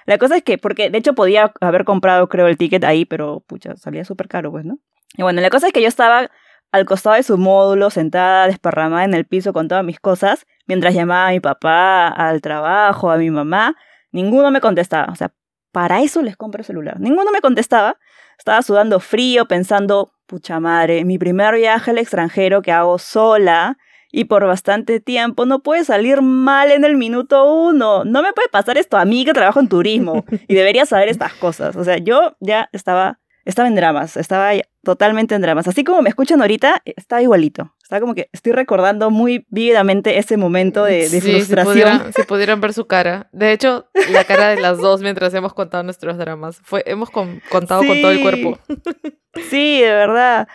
La 0.05 0.17
cosa 0.17 0.37
es 0.37 0.43
que, 0.43 0.57
porque 0.57 0.89
de 0.89 0.97
hecho 0.97 1.13
podía 1.13 1.53
haber 1.61 1.85
comprado 1.85 2.27
creo 2.29 2.47
el 2.47 2.57
ticket 2.57 2.83
ahí, 2.83 3.05
pero 3.05 3.41
pucha, 3.47 3.75
salía 3.77 4.05
súper 4.05 4.27
caro, 4.27 4.51
pues, 4.51 4.65
¿no? 4.65 4.79
Y 5.15 5.23
bueno, 5.23 5.41
la 5.41 5.49
cosa 5.49 5.67
es 5.67 5.73
que 5.73 5.81
yo 5.81 5.87
estaba 5.87 6.29
al 6.71 6.85
costado 6.85 7.15
de 7.15 7.23
su 7.23 7.37
módulo, 7.37 7.89
sentada, 7.91 8.47
desparramada 8.47 9.05
en 9.05 9.13
el 9.13 9.25
piso 9.25 9.53
con 9.53 9.67
todas 9.67 9.83
mis 9.83 9.99
cosas, 9.99 10.45
mientras 10.65 10.95
llamaba 10.95 11.27
a 11.27 11.31
mi 11.31 11.39
papá, 11.39 12.07
al 12.07 12.41
trabajo, 12.41 13.11
a 13.11 13.17
mi 13.17 13.29
mamá, 13.29 13.75
ninguno 14.11 14.49
me 14.49 14.59
contestaba, 14.59 15.11
o 15.11 15.15
sea, 15.15 15.33
para 15.71 16.01
eso 16.01 16.21
les 16.21 16.35
compro 16.35 16.61
el 16.61 16.65
celular. 16.65 16.99
Ninguno 16.99 17.31
me 17.31 17.41
contestaba, 17.41 17.97
estaba 18.37 18.61
sudando 18.61 18.99
frío, 18.99 19.47
pensando, 19.47 20.13
pucha 20.25 20.59
madre, 20.59 21.05
mi 21.05 21.17
primer 21.17 21.55
viaje 21.55 21.91
al 21.91 21.97
extranjero 21.99 22.61
que 22.61 22.71
hago 22.71 22.97
sola 22.97 23.77
y 24.15 24.25
por 24.25 24.45
bastante 24.45 24.99
tiempo 24.99 25.45
no 25.47 25.59
puede 25.63 25.83
salir 25.83 26.21
mal 26.21 26.71
en 26.71 26.85
el 26.85 26.95
minuto 26.95 27.51
uno. 27.51 28.05
No 28.05 28.21
me 28.21 28.31
puede 28.31 28.47
pasar 28.47 28.77
esto 28.77 28.95
a 28.97 29.05
mí 29.05 29.25
que 29.25 29.33
trabajo 29.33 29.59
en 29.59 29.67
turismo 29.67 30.23
y 30.47 30.53
debería 30.53 30.85
saber 30.85 31.09
estas 31.09 31.33
cosas. 31.33 31.75
O 31.75 31.83
sea, 31.83 31.97
yo 31.97 32.35
ya 32.39 32.69
estaba, 32.73 33.19
estaba 33.43 33.67
en 33.67 33.73
dramas, 33.75 34.15
estaba 34.15 34.51
totalmente 34.83 35.33
en 35.33 35.41
dramas. 35.41 35.67
Así 35.67 35.83
como 35.83 36.01
me 36.03 36.09
escuchan 36.09 36.41
ahorita, 36.41 36.83
estaba 36.85 37.23
igualito. 37.23 37.73
Estaba 37.81 38.01
como 38.01 38.13
que 38.13 38.29
estoy 38.33 38.51
recordando 38.51 39.09
muy 39.09 39.45
vívidamente 39.49 40.17
ese 40.19 40.37
momento 40.37 40.83
de, 40.85 41.09
de 41.09 41.19
Sí, 41.19 41.31
frustración. 41.31 41.65
Si 41.65 41.65
pudieran, 41.73 42.13
si 42.13 42.23
pudieran 42.23 42.61
ver 42.61 42.73
su 42.73 42.85
cara. 42.85 43.29
De 43.31 43.51
hecho, 43.51 43.87
la 44.11 44.25
cara 44.25 44.49
de 44.49 44.61
las 44.61 44.77
dos 44.77 45.01
mientras 45.01 45.33
hemos 45.33 45.53
contado 45.55 45.83
nuestros 45.83 46.17
dramas. 46.19 46.59
Fue, 46.63 46.83
hemos 46.85 47.09
con- 47.09 47.41
contado 47.49 47.81
con 47.83 47.99
todo 47.99 48.11
el 48.11 48.21
cuerpo. 48.21 48.59
Sí, 49.49 49.81
de 49.81 49.89
verdad. 49.91 50.47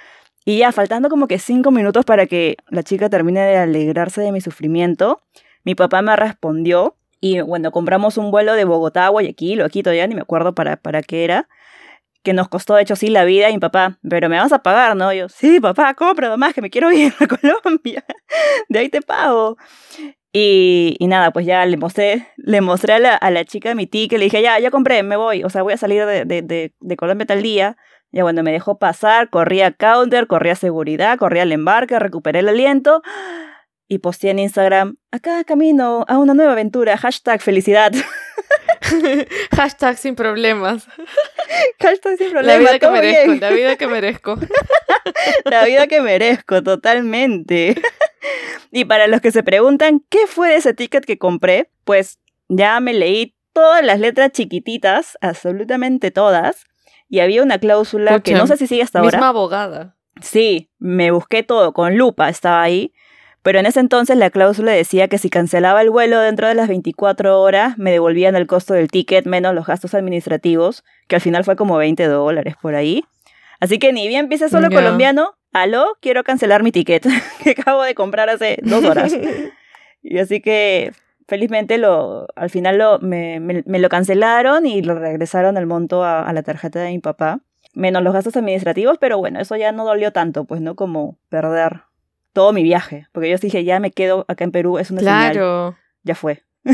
Y 0.48 0.56
ya, 0.56 0.72
faltando 0.72 1.10
como 1.10 1.28
que 1.28 1.38
cinco 1.38 1.70
minutos 1.70 2.06
para 2.06 2.24
que 2.24 2.56
la 2.70 2.82
chica 2.82 3.10
termine 3.10 3.40
de 3.40 3.58
alegrarse 3.58 4.22
de 4.22 4.32
mi 4.32 4.40
sufrimiento, 4.40 5.20
mi 5.62 5.74
papá 5.74 6.00
me 6.00 6.16
respondió 6.16 6.96
y 7.20 7.42
bueno, 7.42 7.70
compramos 7.70 8.16
un 8.16 8.30
vuelo 8.30 8.54
de 8.54 8.64
Bogotá 8.64 9.04
a 9.04 9.08
Guayaquil 9.10 9.60
o 9.60 9.66
a 9.66 9.68
Quito, 9.68 9.92
ya 9.92 10.06
ni 10.06 10.14
me 10.14 10.22
acuerdo 10.22 10.54
para, 10.54 10.78
para 10.78 11.02
qué 11.02 11.24
era, 11.24 11.50
que 12.22 12.32
nos 12.32 12.48
costó 12.48 12.76
de 12.76 12.80
hecho 12.80 12.96
sí 12.96 13.08
la 13.08 13.24
vida 13.24 13.50
y 13.50 13.52
mi 13.52 13.58
papá, 13.58 13.98
pero 14.08 14.30
me 14.30 14.38
vas 14.38 14.50
a 14.54 14.62
pagar, 14.62 14.96
¿no? 14.96 15.12
Yo, 15.12 15.28
sí, 15.28 15.60
papá, 15.60 15.92
compra 15.92 16.30
nomás 16.30 16.54
que 16.54 16.62
me 16.62 16.70
quiero 16.70 16.90
ir 16.92 17.12
a 17.20 17.26
Colombia, 17.62 18.02
de 18.70 18.78
ahí 18.78 18.88
te 18.88 19.02
pago. 19.02 19.58
Y, 20.32 20.96
y 20.98 21.08
nada, 21.08 21.30
pues 21.30 21.44
ya 21.44 21.66
le 21.66 21.76
mostré, 21.76 22.26
le 22.38 22.62
mostré 22.62 22.94
a 22.94 22.98
la, 22.98 23.16
a 23.16 23.30
la 23.30 23.44
chica 23.44 23.74
mi 23.74 23.86
ticket, 23.86 24.18
le 24.18 24.24
dije, 24.24 24.40
ya, 24.40 24.58
ya 24.58 24.70
compré, 24.70 25.02
me 25.02 25.16
voy, 25.16 25.44
o 25.44 25.50
sea, 25.50 25.62
voy 25.62 25.74
a 25.74 25.76
salir 25.76 26.06
de, 26.06 26.24
de, 26.24 26.40
de, 26.40 26.72
de 26.80 26.96
Colombia 26.96 27.26
tal 27.26 27.42
día. 27.42 27.76
Ya 28.10 28.22
cuando 28.22 28.42
me 28.42 28.52
dejó 28.52 28.78
pasar, 28.78 29.28
corrí 29.30 29.60
a 29.60 29.72
counter, 29.72 30.26
corrí 30.26 30.50
a 30.50 30.54
seguridad, 30.54 31.18
corrí 31.18 31.40
al 31.40 31.52
embarque, 31.52 31.98
recuperé 31.98 32.38
el 32.40 32.48
aliento 32.48 33.02
y 33.86 33.98
posteé 33.98 34.30
en 34.30 34.38
Instagram, 34.38 34.96
acá 35.10 35.44
camino 35.44 36.04
a 36.08 36.18
una 36.18 36.34
nueva 36.34 36.52
aventura, 36.52 36.96
hashtag 36.98 37.40
felicidad. 37.40 37.92
Hashtag 39.56 39.98
sin 39.98 40.14
problemas. 40.14 40.86
hashtag 41.80 42.16
sin 42.16 42.30
problema, 42.30 42.54
La 42.54 42.58
vida 42.58 42.78
que 42.78 42.88
merezco, 42.88 43.26
bien. 43.30 43.40
la 43.40 43.50
vida 43.50 43.76
que 43.76 43.86
merezco. 43.86 44.38
La 45.44 45.64
vida 45.64 45.86
que 45.86 46.00
merezco, 46.00 46.62
totalmente. 46.62 47.80
y 48.70 48.84
para 48.84 49.06
los 49.06 49.20
que 49.20 49.30
se 49.30 49.42
preguntan 49.42 50.00
qué 50.08 50.26
fue 50.26 50.50
de 50.50 50.56
ese 50.56 50.74
ticket 50.74 51.04
que 51.04 51.18
compré, 51.18 51.70
pues 51.84 52.18
ya 52.48 52.80
me 52.80 52.94
leí 52.94 53.34
todas 53.52 53.84
las 53.84 54.00
letras 54.00 54.32
chiquititas, 54.32 55.18
absolutamente 55.20 56.10
todas, 56.10 56.64
y 57.08 57.20
había 57.20 57.42
una 57.42 57.58
cláusula 57.58 58.20
que 58.20 58.34
no 58.34 58.46
sé 58.46 58.56
si 58.56 58.66
sigue 58.66 58.82
hasta 58.82 59.00
ahora. 59.00 59.18
Misma 59.18 59.28
abogada. 59.28 59.96
Sí, 60.20 60.70
me 60.78 61.10
busqué 61.10 61.42
todo, 61.42 61.72
con 61.72 61.96
lupa 61.96 62.28
estaba 62.28 62.62
ahí. 62.62 62.92
Pero 63.42 63.60
en 63.60 63.66
ese 63.66 63.80
entonces 63.80 64.16
la 64.16 64.30
cláusula 64.30 64.72
decía 64.72 65.08
que 65.08 65.16
si 65.16 65.30
cancelaba 65.30 65.80
el 65.80 65.90
vuelo 65.90 66.20
dentro 66.20 66.48
de 66.48 66.54
las 66.54 66.68
24 66.68 67.40
horas, 67.40 67.78
me 67.78 67.92
devolvían 67.92 68.36
el 68.36 68.46
costo 68.46 68.74
del 68.74 68.88
ticket 68.88 69.26
menos 69.26 69.54
los 69.54 69.66
gastos 69.66 69.94
administrativos, 69.94 70.84
que 71.06 71.16
al 71.16 71.22
final 71.22 71.44
fue 71.44 71.56
como 71.56 71.76
20 71.76 72.04
dólares 72.08 72.56
por 72.60 72.74
ahí. 72.74 73.04
Así 73.60 73.78
que 73.78 73.92
ni 73.92 74.06
bien 74.08 74.28
pise 74.28 74.48
solo 74.48 74.68
colombiano, 74.70 75.34
aló, 75.52 75.96
quiero 76.00 76.24
cancelar 76.24 76.62
mi 76.62 76.72
ticket, 76.72 77.06
que 77.42 77.50
acabo 77.50 77.82
de 77.82 77.94
comprar 77.94 78.28
hace 78.28 78.58
dos 78.62 78.84
horas. 78.84 79.16
y 80.02 80.18
así 80.18 80.40
que 80.40 80.92
felizmente 81.28 81.78
lo, 81.78 82.26
al 82.34 82.50
final 82.50 82.78
lo, 82.78 82.98
me, 82.98 83.38
me- 83.38 83.62
me 83.66 83.78
lo 83.78 83.88
cancelaron 83.88 84.66
y 84.66 84.82
lo 84.82 84.94
regresaron 84.98 85.56
el 85.56 85.66
monto 85.66 86.02
a, 86.02 86.22
a 86.28 86.32
la 86.32 86.42
tarjeta 86.42 86.80
de 86.80 86.90
mi 86.90 86.98
papá. 86.98 87.40
Menos 87.74 88.02
los 88.02 88.12
gastos 88.12 88.36
administrativos, 88.36 88.98
pero 88.98 89.18
bueno, 89.18 89.38
eso 89.38 89.54
ya 89.54 89.70
no 89.70 89.84
dolió 89.84 90.10
tanto, 90.12 90.44
pues 90.46 90.60
no 90.60 90.74
como 90.74 91.18
perder 91.28 91.82
todo 92.32 92.52
mi 92.52 92.62
viaje. 92.64 93.06
Porque 93.12 93.30
yo 93.30 93.36
dije, 93.36 93.62
ya 93.62 93.78
me 93.78 93.92
quedo 93.92 94.24
acá 94.26 94.42
en 94.42 94.50
Perú, 94.50 94.78
es 94.78 94.90
una 94.90 95.00
señal, 95.00 95.32
Claro. 95.32 95.76
ya 96.02 96.14
fue. 96.16 96.42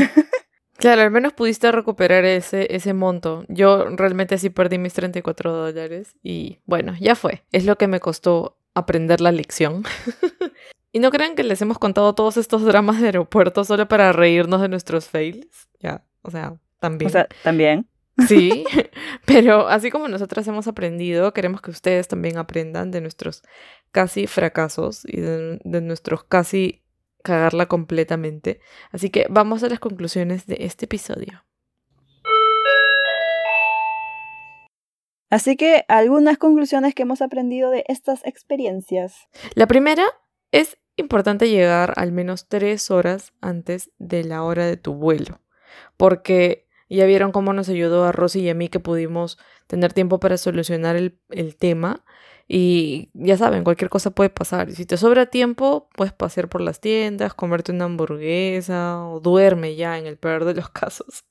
Claro, 0.77 1.03
al 1.03 1.09
menos 1.09 1.31
pudiste 1.31 1.71
recuperar 1.71 2.25
ese, 2.25 2.67
ese 2.75 2.93
monto. 2.93 3.45
Yo 3.47 3.85
realmente 3.95 4.37
sí 4.37 4.49
perdí 4.49 4.77
mis 4.77 4.93
34 4.93 5.53
dólares 5.53 6.15
y 6.21 6.59
bueno, 6.65 6.93
ya 6.99 7.15
fue. 7.15 7.43
Es 7.53 7.65
lo 7.65 7.77
que 7.77 7.87
me 7.87 8.01
costó 8.01 8.57
aprender 8.73 9.21
la 9.21 9.31
lección. 9.31 9.83
y 10.95 10.99
no 10.99 11.11
crean 11.11 11.35
que 11.35 11.43
les 11.43 11.61
hemos 11.61 11.77
contado 11.77 12.15
todos 12.15 12.37
estos 12.37 12.63
dramas 12.63 13.01
de 13.01 13.07
aeropuerto 13.07 13.65
solo 13.65 13.85
para 13.85 14.13
reírnos 14.13 14.61
de 14.61 14.69
nuestros 14.69 15.09
fails. 15.09 15.67
Ya, 15.81 16.05
o 16.21 16.31
sea, 16.31 16.55
también. 16.79 17.09
O 17.09 17.11
sea, 17.11 17.27
también. 17.43 17.89
Sí, 18.29 18.63
pero 19.25 19.67
así 19.67 19.91
como 19.91 20.07
nosotras 20.07 20.47
hemos 20.47 20.69
aprendido, 20.69 21.33
queremos 21.33 21.59
que 21.59 21.71
ustedes 21.71 22.07
también 22.07 22.37
aprendan 22.37 22.91
de 22.91 23.01
nuestros 23.01 23.43
casi 23.91 24.25
fracasos 24.25 25.03
y 25.03 25.19
de, 25.19 25.59
de 25.65 25.81
nuestros 25.81 26.23
casi 26.23 26.81
cagarla 27.23 27.65
completamente. 27.65 28.61
Así 28.93 29.09
que 29.09 29.27
vamos 29.29 29.63
a 29.63 29.67
las 29.67 29.81
conclusiones 29.81 30.47
de 30.47 30.59
este 30.61 30.85
episodio. 30.85 31.43
Así 35.29 35.57
que 35.57 35.83
algunas 35.89 36.37
conclusiones 36.37 36.95
que 36.95 37.03
hemos 37.03 37.21
aprendido 37.21 37.69
de 37.69 37.83
estas 37.89 38.25
experiencias. 38.25 39.27
La 39.55 39.67
primera 39.67 40.05
es 40.53 40.77
importante 40.97 41.49
llegar 41.49 41.93
al 41.97 42.11
menos 42.11 42.47
tres 42.47 42.91
horas 42.91 43.33
antes 43.41 43.91
de 43.97 44.23
la 44.23 44.43
hora 44.43 44.65
de 44.65 44.77
tu 44.77 44.93
vuelo, 44.93 45.41
porque 45.97 46.65
ya 46.89 47.05
vieron 47.05 47.31
cómo 47.31 47.53
nos 47.53 47.69
ayudó 47.69 48.05
a 48.05 48.11
Rosy 48.11 48.41
y 48.41 48.49
a 48.49 48.53
mí 48.53 48.69
que 48.69 48.79
pudimos 48.79 49.37
tener 49.67 49.93
tiempo 49.93 50.19
para 50.19 50.37
solucionar 50.37 50.95
el, 50.95 51.17
tema 51.57 52.05
y 52.47 53.09
ya 53.13 53.37
saben, 53.37 53.63
cualquier 53.63 53.89
cosa 53.89 54.11
puede 54.11 54.29
pasar. 54.29 54.71
Si 54.71 54.85
te 54.85 54.97
sobra 54.97 55.25
tiempo, 55.25 55.89
puedes 55.95 56.13
pasear 56.13 56.47
por 56.47 56.61
las 56.61 56.79
tiendas, 56.79 57.33
comerte 57.33 57.71
una 57.71 57.85
hamburguesa 57.85 59.03
o 59.07 59.19
duerme 59.19 59.75
ya 59.75 59.97
en 59.97 60.05
el 60.05 60.17
peor 60.17 60.45
de 60.45 60.53
los 60.53 60.69
casos. 60.71 61.25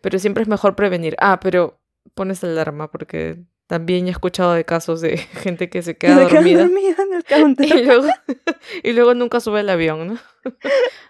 Pero 0.00 0.18
siempre 0.18 0.42
es 0.42 0.48
mejor 0.48 0.74
prevenir. 0.74 1.16
Ah, 1.20 1.38
pero 1.40 1.80
pones 2.14 2.42
alarma 2.44 2.90
porque 2.90 3.44
también 3.66 4.06
he 4.06 4.10
escuchado 4.10 4.52
de 4.52 4.64
casos 4.64 5.00
de 5.00 5.16
gente 5.42 5.68
que 5.68 5.82
se 5.82 5.96
queda 5.96 6.20
dormida. 6.20 6.62
en 6.62 7.14
el 7.14 7.24
counter. 7.28 7.66
Y 7.66 7.84
luego, 7.84 8.06
y 8.82 8.92
luego 8.92 9.14
nunca 9.14 9.40
sube 9.40 9.60
el 9.60 9.70
avión, 9.70 10.06
¿no? 10.06 10.18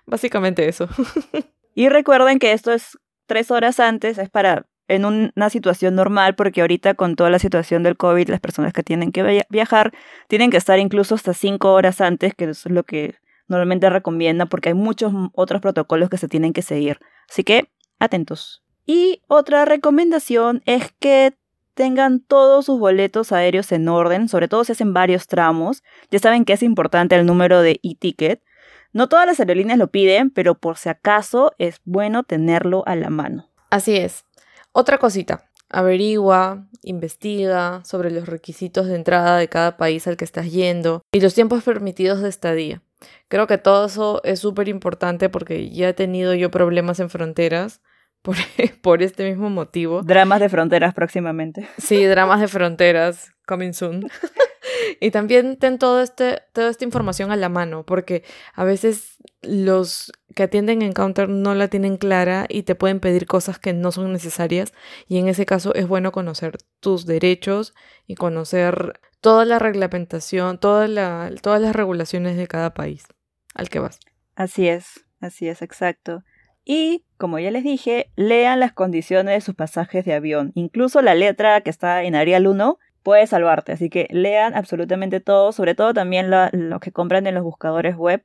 Básicamente 0.06 0.68
eso. 0.68 0.88
Y 1.74 1.88
recuerden 1.88 2.38
que 2.38 2.52
esto 2.52 2.72
es 2.72 2.98
tres 3.26 3.50
horas 3.50 3.80
antes, 3.80 4.18
es 4.18 4.30
para 4.30 4.66
en 4.86 5.04
una 5.04 5.50
situación 5.50 5.94
normal, 5.94 6.34
porque 6.34 6.60
ahorita 6.60 6.94
con 6.94 7.16
toda 7.16 7.30
la 7.30 7.38
situación 7.38 7.82
del 7.82 7.96
COVID, 7.96 8.28
las 8.28 8.40
personas 8.40 8.72
que 8.74 8.82
tienen 8.82 9.12
que 9.12 9.44
viajar 9.48 9.92
tienen 10.28 10.50
que 10.50 10.58
estar 10.58 10.78
incluso 10.78 11.14
hasta 11.14 11.32
cinco 11.32 11.72
horas 11.72 12.02
antes, 12.02 12.34
que 12.34 12.44
eso 12.44 12.68
es 12.68 12.74
lo 12.74 12.82
que 12.82 13.14
normalmente 13.48 13.88
recomienda, 13.88 14.46
porque 14.46 14.70
hay 14.70 14.74
muchos 14.74 15.12
otros 15.32 15.62
protocolos 15.62 16.10
que 16.10 16.18
se 16.18 16.28
tienen 16.28 16.52
que 16.52 16.62
seguir. 16.62 17.00
Así 17.30 17.44
que, 17.44 17.70
atentos. 17.98 18.62
Y 18.86 19.22
otra 19.26 19.64
recomendación 19.64 20.62
es 20.66 20.92
que 21.00 21.34
tengan 21.74 22.20
todos 22.20 22.66
sus 22.66 22.78
boletos 22.78 23.32
aéreos 23.32 23.70
en 23.72 23.88
orden, 23.88 24.28
sobre 24.28 24.48
todo 24.48 24.64
si 24.64 24.72
hacen 24.72 24.94
varios 24.94 25.26
tramos. 25.26 25.82
Ya 26.10 26.18
saben 26.18 26.44
que 26.44 26.54
es 26.54 26.62
importante 26.62 27.14
el 27.16 27.26
número 27.26 27.60
de 27.60 27.80
e-ticket. 27.82 28.42
No 28.92 29.08
todas 29.08 29.26
las 29.26 29.40
aerolíneas 29.40 29.78
lo 29.78 29.88
piden, 29.88 30.30
pero 30.30 30.54
por 30.54 30.78
si 30.78 30.88
acaso 30.88 31.52
es 31.58 31.80
bueno 31.84 32.22
tenerlo 32.22 32.84
a 32.86 32.94
la 32.94 33.10
mano. 33.10 33.50
Así 33.70 33.96
es. 33.96 34.24
Otra 34.72 34.98
cosita, 34.98 35.50
averigua, 35.68 36.66
investiga 36.82 37.82
sobre 37.84 38.10
los 38.10 38.26
requisitos 38.26 38.86
de 38.86 38.94
entrada 38.94 39.36
de 39.36 39.48
cada 39.48 39.76
país 39.76 40.06
al 40.06 40.16
que 40.16 40.24
estás 40.24 40.50
yendo 40.52 41.02
y 41.12 41.20
los 41.20 41.34
tiempos 41.34 41.64
permitidos 41.64 42.20
de 42.20 42.28
estadía. 42.28 42.82
Creo 43.28 43.46
que 43.46 43.58
todo 43.58 43.86
eso 43.86 44.20
es 44.24 44.40
súper 44.40 44.68
importante 44.68 45.28
porque 45.28 45.70
ya 45.70 45.88
he 45.88 45.94
tenido 45.94 46.34
yo 46.34 46.50
problemas 46.50 47.00
en 47.00 47.10
fronteras 47.10 47.80
por, 48.24 48.36
por, 48.80 49.02
este 49.02 49.28
mismo 49.28 49.50
motivo. 49.50 50.02
Dramas 50.02 50.40
de 50.40 50.48
fronteras 50.48 50.94
próximamente. 50.94 51.68
Sí, 51.76 52.02
dramas 52.04 52.40
de 52.40 52.48
fronteras, 52.48 53.32
coming 53.46 53.74
soon. 53.74 54.08
y 55.00 55.10
también 55.10 55.58
ten 55.58 55.78
todo 55.78 56.00
este, 56.00 56.40
toda 56.54 56.70
esta 56.70 56.84
información 56.84 57.30
a 57.30 57.36
la 57.36 57.50
mano, 57.50 57.84
porque 57.84 58.24
a 58.54 58.64
veces 58.64 59.18
los 59.42 60.10
que 60.34 60.44
atienden 60.44 60.80
en 60.80 60.94
counter 60.94 61.28
no 61.28 61.54
la 61.54 61.68
tienen 61.68 61.98
clara 61.98 62.46
y 62.48 62.62
te 62.62 62.74
pueden 62.74 62.98
pedir 62.98 63.26
cosas 63.26 63.58
que 63.58 63.74
no 63.74 63.92
son 63.92 64.10
necesarias 64.10 64.72
y 65.06 65.18
en 65.18 65.28
ese 65.28 65.44
caso 65.44 65.74
es 65.74 65.86
bueno 65.86 66.10
conocer 66.10 66.56
tus 66.80 67.04
derechos 67.04 67.74
y 68.06 68.14
conocer 68.14 69.00
toda 69.20 69.44
la 69.44 69.58
reglamentación, 69.58 70.58
toda 70.58 70.88
la, 70.88 71.30
todas 71.42 71.60
las 71.60 71.76
regulaciones 71.76 72.38
de 72.38 72.46
cada 72.46 72.72
país 72.72 73.04
al 73.54 73.68
que 73.68 73.80
vas. 73.80 74.00
Así 74.34 74.66
es, 74.66 75.04
así 75.20 75.46
es, 75.46 75.60
exacto. 75.60 76.24
Y, 76.64 77.04
como 77.16 77.38
ya 77.38 77.50
les 77.50 77.64
dije, 77.64 78.10
lean 78.16 78.60
las 78.60 78.72
condiciones 78.72 79.34
de 79.34 79.40
sus 79.40 79.54
pasajes 79.54 80.04
de 80.04 80.14
avión. 80.14 80.52
Incluso 80.54 81.02
la 81.02 81.14
letra 81.14 81.60
que 81.60 81.70
está 81.70 82.02
en 82.04 82.14
Arial 82.14 82.46
1 82.46 82.78
puede 83.02 83.26
salvarte. 83.26 83.72
Así 83.72 83.90
que 83.90 84.08
lean 84.10 84.54
absolutamente 84.54 85.20
todo, 85.20 85.52
sobre 85.52 85.74
todo 85.74 85.92
también 85.92 86.30
lo 86.30 86.80
que 86.80 86.92
compran 86.92 87.26
en 87.26 87.34
los 87.34 87.44
buscadores 87.44 87.96
web 87.96 88.22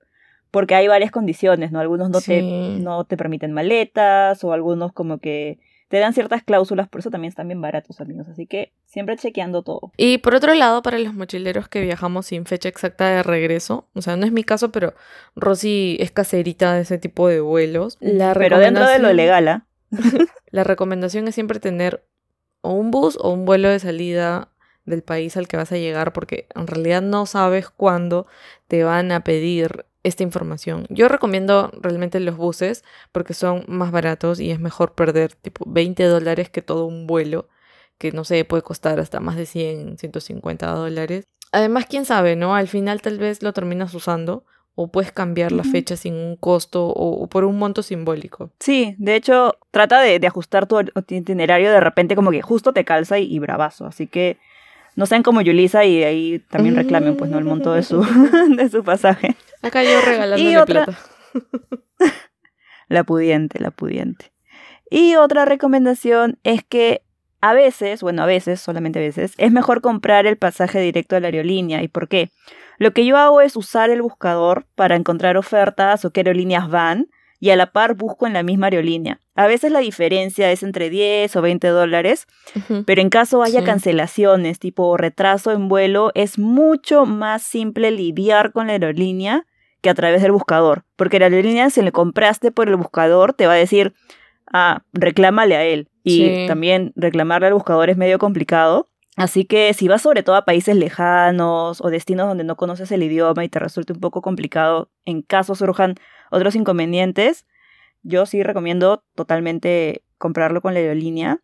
porque 0.52 0.76
hay 0.76 0.88
varias 0.88 1.12
condiciones, 1.12 1.72
¿no? 1.72 1.80
Algunos 1.80 2.10
no, 2.10 2.22
te, 2.22 2.42
no 2.42 3.04
te 3.04 3.18
permiten 3.18 3.52
maletas 3.52 4.44
o 4.44 4.54
algunos 4.54 4.94
como 4.94 5.20
que 5.20 5.60
te 5.90 5.98
dan 5.98 6.14
ciertas 6.14 6.44
cláusulas, 6.44 6.88
por 6.88 7.00
eso 7.00 7.10
también 7.10 7.30
están 7.30 7.48
bien 7.48 7.62
baratos, 7.62 8.00
amigos. 8.00 8.28
Así 8.30 8.46
que 8.46 8.72
siempre 8.86 9.18
chequeando 9.18 9.64
todo. 9.64 9.92
Y 9.98 10.20
por 10.20 10.36
otro 10.36 10.54
lado, 10.54 10.84
para 10.84 11.00
los 11.00 11.16
mochileros 11.16 11.68
que 11.68 11.82
viajamos 11.82 12.28
sin 12.28 12.46
fecha 12.46 12.70
exacta 12.70 13.10
de 13.10 13.24
regreso, 13.24 13.88
o 13.96 14.02
sea, 14.04 14.16
no 14.16 14.26
es 14.26 14.32
mi 14.32 14.44
caso, 14.44 14.72
pero 14.72 14.94
Rosy 15.36 15.98
es 16.00 16.12
caserita 16.12 16.76
de 16.76 16.82
ese 16.82 17.00
tipo 17.00 17.28
de 17.28 17.42
vuelos. 17.42 17.98
La 18.00 18.36
pero 18.36 18.60
dentro 18.60 18.88
de 18.88 19.00
lo 19.00 19.12
legal, 19.14 19.48
¿ah? 19.48 19.66
la 20.52 20.64
recomendación 20.64 21.28
es 21.28 21.34
siempre 21.34 21.60
tener 21.60 22.06
o 22.62 22.74
un 22.74 22.92
bus 22.92 23.18
o 23.20 23.32
un 23.32 23.46
vuelo 23.46 23.70
de 23.70 23.80
salida 23.80 24.50
del 24.86 25.02
país 25.02 25.38
al 25.38 25.48
que 25.48 25.58
vas 25.58 25.72
a 25.72 25.78
llegar, 25.78 26.14
porque 26.14 26.48
en 26.56 26.68
realidad 26.68 27.02
no 27.02 27.26
sabes 27.26 27.70
cuándo 27.70 28.28
te 28.68 28.84
van 28.84 29.12
a 29.12 29.24
pedir 29.24 29.86
esta 30.04 30.24
información. 30.24 30.86
Yo 30.90 31.08
recomiendo 31.08 31.72
realmente 31.82 32.20
los 32.20 32.38
buses 32.38 32.84
porque 33.12 33.34
son 33.34 33.66
más 33.68 33.92
baratos 33.92 34.40
y 34.40 34.52
es 34.52 34.60
mejor 34.60 34.94
perder 34.94 35.34
tipo 35.34 35.66
20 35.68 36.04
dólares 36.06 36.50
que 36.50 36.62
todo 36.62 36.86
un 36.86 37.08
vuelo 37.08 37.48
que 38.00 38.12
no 38.14 38.24
sé, 38.24 38.46
puede 38.46 38.64
costar 38.64 39.00
hasta 39.00 39.20
más 39.20 39.36
de 39.36 39.46
100, 39.46 39.98
150 40.00 40.72
dólares. 40.72 41.26
Además, 41.52 41.86
quién 41.88 42.06
sabe, 42.06 42.36
¿no? 42.36 42.56
Al 42.56 42.68
final 42.68 43.02
tal 43.02 43.20
vez 43.20 43.44
lo 43.44 43.54
terminas 43.54 43.94
usando 43.94 44.46
o 44.74 44.88
puedes 44.88 45.12
cambiar 45.12 45.52
la 45.52 45.66
fecha 45.66 45.98
sin 45.98 46.14
un 46.14 46.38
costo 46.38 46.88
o, 46.88 47.28
por 47.28 47.44
un 47.44 47.58
monto 47.58 47.84
simbólico. 47.84 48.52
Sí, 48.60 48.96
de 48.98 49.16
hecho, 49.16 49.58
trata 49.72 50.00
de, 50.00 50.26
ajustar 50.26 50.68
tu 50.68 50.80
itinerario 51.10 51.70
de 51.70 51.82
repente 51.82 52.16
como 52.16 52.32
que 52.32 52.42
justo 52.42 52.72
te 52.72 52.86
calza 52.86 53.20
y, 53.20 53.26
y 53.26 53.40
bravazo. 53.40 53.86
Así 53.86 54.08
que 54.08 54.38
no 55.00 55.06
sean 55.06 55.24
como 55.24 55.40
Yulisa 55.40 55.86
y 55.86 56.04
ahí 56.04 56.40
también 56.50 56.76
reclamen, 56.76 57.16
pues, 57.16 57.32
¿no? 57.32 57.38
El 57.38 57.46
monto 57.46 57.72
de 57.72 57.84
su, 57.84 58.02
de 58.58 58.70
su 58.70 58.84
pasaje. 58.84 59.38
Acá 59.62 59.82
yo 59.82 60.02
regalándole 60.02 60.52
y 60.52 60.66
plata. 60.66 61.00
la 62.90 63.06
pudiente, 63.06 63.60
la 63.60 63.72
pudiente. 63.72 64.34
Y 64.92 65.16
otra 65.16 65.46
recomendación 65.46 66.38
es 66.44 66.66
que 66.66 67.02
a 67.40 67.54
veces, 67.54 68.02
bueno, 68.02 68.24
a 68.24 68.26
veces, 68.26 68.60
solamente 68.60 69.00
a 69.00 69.02
veces, 69.02 69.36
es 69.38 69.54
mejor 69.54 69.80
comprar 69.80 70.28
el 70.28 70.38
pasaje 70.38 70.82
directo 70.82 71.16
de 71.16 71.22
la 71.22 71.28
aerolínea. 71.28 71.82
¿Y 71.82 71.88
por 71.88 72.10
qué? 72.10 72.30
Lo 72.78 72.92
que 72.92 73.06
yo 73.06 73.16
hago 73.16 73.40
es 73.40 73.56
usar 73.56 73.90
el 73.92 74.02
buscador 74.02 74.66
para 74.76 74.98
encontrar 74.98 75.38
ofertas 75.38 76.04
o 76.04 76.12
qué 76.12 76.20
aerolíneas 76.20 76.70
van 76.70 77.08
y 77.40 77.52
a 77.52 77.56
la 77.56 77.72
par 77.72 77.96
busco 77.96 78.28
en 78.28 78.34
la 78.34 78.44
misma 78.44 78.68
aerolínea. 78.68 79.20
A 79.36 79.48
veces 79.48 79.72
la 79.72 79.80
diferencia 79.80 80.52
es 80.52 80.64
entre 80.64 80.90
10 80.90 81.36
o 81.36 81.42
20 81.42 81.68
dólares, 81.68 82.28
pero 82.86 83.02
en 83.02 83.10
caso 83.10 83.42
haya 83.42 83.64
cancelaciones, 83.64 84.60
tipo 84.60 84.98
retraso 84.98 85.52
en 85.52 85.70
vuelo, 85.70 86.12
es 86.16 86.38
mucho 86.38 87.06
más 87.06 87.42
simple 87.42 87.92
lidiar 87.92 88.52
con 88.52 88.68
la 88.68 88.74
aerolínea 88.74 89.46
que 89.82 89.90
a 89.90 89.94
través 89.94 90.22
del 90.22 90.34
buscador, 90.34 90.84
porque 90.98 91.20
la 91.20 91.28
aerolínea 91.28 91.70
si 91.70 91.82
le 91.82 91.94
compraste 91.94 92.52
por 92.52 92.68
el 92.68 92.76
buscador 92.76 93.34
te 93.34 93.48
va 93.48 93.54
a 93.54 93.58
decir, 93.58 93.94
ah, 94.52 94.84
reclámale 94.92 95.56
a 95.56 95.64
él. 95.64 95.88
Y 96.04 96.48
también 96.48 96.92
reclamarle 96.96 97.48
al 97.48 97.54
buscador 97.54 97.90
es 97.90 97.98
medio 97.98 98.18
complicado. 98.18 98.90
Así 99.16 99.46
que 99.46 99.74
si 99.74 99.88
vas 99.88 100.02
sobre 100.02 100.24
todo 100.24 100.36
a 100.38 100.46
países 100.46 100.76
lejanos 100.76 101.82
o 101.82 101.90
destinos 101.90 102.28
donde 102.28 102.46
no 102.46 102.56
conoces 102.56 102.92
el 102.92 103.04
idioma 103.04 103.44
y 103.44 103.50
te 103.50 103.60
resulte 103.60 103.94
un 103.94 104.00
poco 104.00 104.22
complicado, 104.22 104.90
en 105.06 105.22
caso 105.22 105.56
surjan 105.56 105.96
otros 106.32 106.56
inconvenientes, 106.56 107.46
yo 108.04 108.26
sí 108.26 108.44
recomiendo 108.44 109.04
totalmente 109.16 110.04
comprarlo 110.18 110.62
con 110.62 110.74
la 110.74 110.80
aerolínea. 110.80 111.42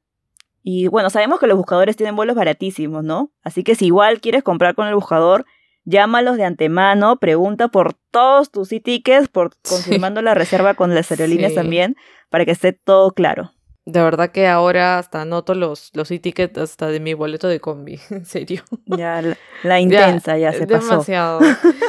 Y 0.64 0.88
bueno, 0.88 1.10
sabemos 1.10 1.40
que 1.40 1.48
los 1.48 1.58
buscadores 1.58 1.96
tienen 1.96 2.16
vuelos 2.16 2.36
baratísimos, 2.36 3.04
¿no? 3.04 3.32
Así 3.44 3.64
que 3.64 3.76
si 3.76 3.88
igual 3.88 4.20
quieres 4.20 4.44
comprar 4.44 4.74
con 4.76 4.88
el 4.88 4.96
buscador, 4.96 5.46
llámalos 5.84 6.38
de 6.38 6.46
antemano, 6.46 7.18
pregunta 7.18 7.68
por 7.68 7.94
todos 8.12 8.52
tus 8.52 8.72
e-tickets, 8.72 9.28
por 9.30 9.52
confirmando 9.68 10.22
la 10.22 10.34
reserva 10.34 10.74
con 10.74 10.94
las 10.96 11.12
aerolíneas 11.12 11.54
también, 11.54 11.96
para 12.30 12.46
que 12.46 12.52
esté 12.52 12.74
todo 12.74 13.12
claro. 13.12 13.55
De 13.86 14.02
verdad 14.02 14.32
que 14.32 14.48
ahora 14.48 14.98
hasta 14.98 15.22
anoto 15.22 15.54
los, 15.54 15.92
los 15.94 16.10
e-tickets 16.10 16.58
hasta 16.58 16.88
de 16.88 17.00
mi 17.00 17.14
boleto 17.14 17.48
de 17.48 17.60
combi, 17.60 18.00
en 18.10 18.26
serio. 18.26 18.64
Ya, 18.86 19.22
la, 19.22 19.38
la 19.64 19.80
intensa 19.80 20.38
ya, 20.38 20.52
se 20.52 20.66
pasó. 20.66 20.90
Demasiado. 20.90 21.40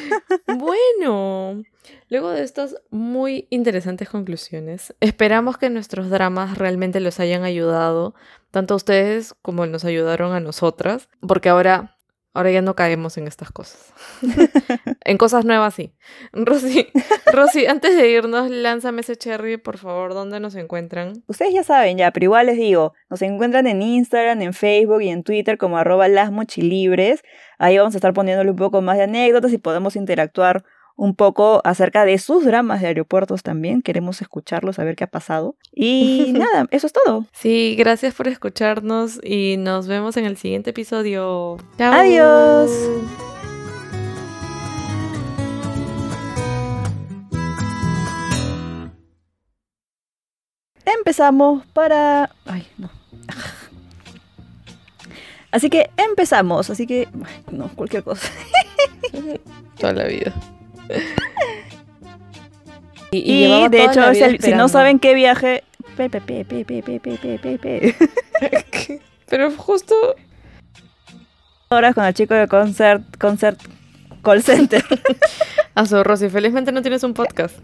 bueno, 0.47 1.63
luego 2.11 2.31
de 2.31 2.43
estas 2.43 2.77
muy 2.91 3.47
interesantes 3.49 4.11
conclusiones, 4.11 4.95
esperamos 5.01 5.57
que 5.57 5.71
nuestros 5.71 6.11
dramas 6.11 6.59
realmente 6.59 7.01
los 7.01 7.19
hayan 7.19 7.45
ayudado, 7.45 8.15
tanto 8.51 8.75
a 8.75 8.77
ustedes 8.77 9.35
como 9.41 9.65
nos 9.65 9.87
ayudaron 9.87 10.33
a 10.35 10.41
nosotras, 10.41 11.09
porque 11.27 11.49
ahora 11.49 11.96
Ahora 12.37 12.51
ya 12.51 12.61
no 12.61 12.77
caemos 12.77 13.17
en 13.17 13.27
estas 13.27 13.51
cosas. 13.51 13.95
en 15.07 15.17
cosas 15.17 15.47
nuevas 15.47 15.73
sí. 15.73 15.95
Rosy, 16.35 16.87
Rosy, 17.33 17.65
antes 17.65 17.97
de 17.97 18.11
irnos, 18.11 18.51
lánzame 18.51 19.01
ese 19.01 19.17
cherry, 19.17 19.57
por 19.57 19.79
favor, 19.79 20.13
¿dónde 20.13 20.39
nos 20.39 20.55
encuentran? 20.55 21.25
Ustedes 21.29 21.55
ya 21.55 21.65
saben 21.65 21.97
ya, 21.97 22.11
pero 22.11 22.25
igual 22.25 22.45
les 22.45 22.59
digo, 22.59 22.93
nos 23.09 23.23
encuentran 23.23 23.67
en 23.67 23.81
Instagram, 23.81 24.43
en 24.43 24.53
Facebook 24.53 25.01
y 25.01 25.09
en 25.09 25.23
Twitter 25.23 25.57
como 25.57 25.79
arroba 25.79 26.09
las 26.09 26.31
mochilibres. 26.31 27.23
Ahí 27.57 27.79
vamos 27.79 27.95
a 27.95 27.97
estar 27.97 28.13
poniéndole 28.13 28.51
un 28.51 28.57
poco 28.59 28.83
más 28.83 28.99
de 28.99 29.05
anécdotas 29.05 29.51
y 29.55 29.57
podemos 29.57 29.97
interactuar 29.97 30.63
un 30.97 31.15
poco 31.15 31.61
acerca 31.65 32.05
de 32.05 32.19
sus 32.19 32.45
dramas 32.45 32.81
de 32.81 32.89
aeropuertos 32.89 33.43
también. 33.43 33.83
Queremos 33.83 34.23
escucharlos, 34.23 34.77
saber 34.77 34.97
qué 34.97 35.05
ha 35.05 35.11
pasado. 35.11 35.57
Y 35.73 36.33
nada, 36.37 36.67
eso 36.71 36.87
es 36.87 36.93
todo. 36.93 37.27
Sí, 37.33 37.77
gracias 37.79 38.15
por 38.15 38.29
escucharnos 38.29 39.21
y 39.23 39.57
nos 39.59 39.87
vemos 39.87 40.17
en 40.17 40.25
el 40.25 40.37
siguiente 40.37 40.71
episodio. 40.71 41.59
Chao. 41.79 41.93
Adiós. 41.93 42.71
Empezamos 50.85 51.67
para... 51.67 52.31
Ay, 52.47 52.67
no. 52.79 52.91
Así 55.51 55.69
que 55.69 55.91
empezamos, 55.97 56.71
así 56.71 56.87
que... 56.87 57.09
No, 57.51 57.69
cualquier 57.75 58.03
cosa. 58.03 58.29
Toda 59.79 59.93
la 59.93 60.05
vida. 60.05 60.35
Y, 63.13 63.45
y 63.45 63.69
de 63.69 63.85
hecho, 63.85 64.05
el, 64.05 64.41
si 64.41 64.53
no 64.53 64.69
saben 64.69 64.99
qué 64.99 65.15
viaje. 65.15 65.63
Pe, 65.97 66.11
pe, 66.11 66.21
pe, 66.21 66.45
Pero 69.29 69.53
justo. 69.53 69.95
Horas 71.69 71.95
con 71.95 72.05
el 72.05 72.15
chico 72.15 72.35
de 72.35 72.49
concert, 72.49 73.03
concert 73.19 73.61
call 74.23 74.43
center. 74.43 74.85
A 75.75 75.87
su 75.87 76.03
Rosy, 76.03 76.29
felizmente 76.29 76.73
no 76.73 76.83
tienes 76.83 77.03
un 77.03 77.15
podcast. 77.15 77.57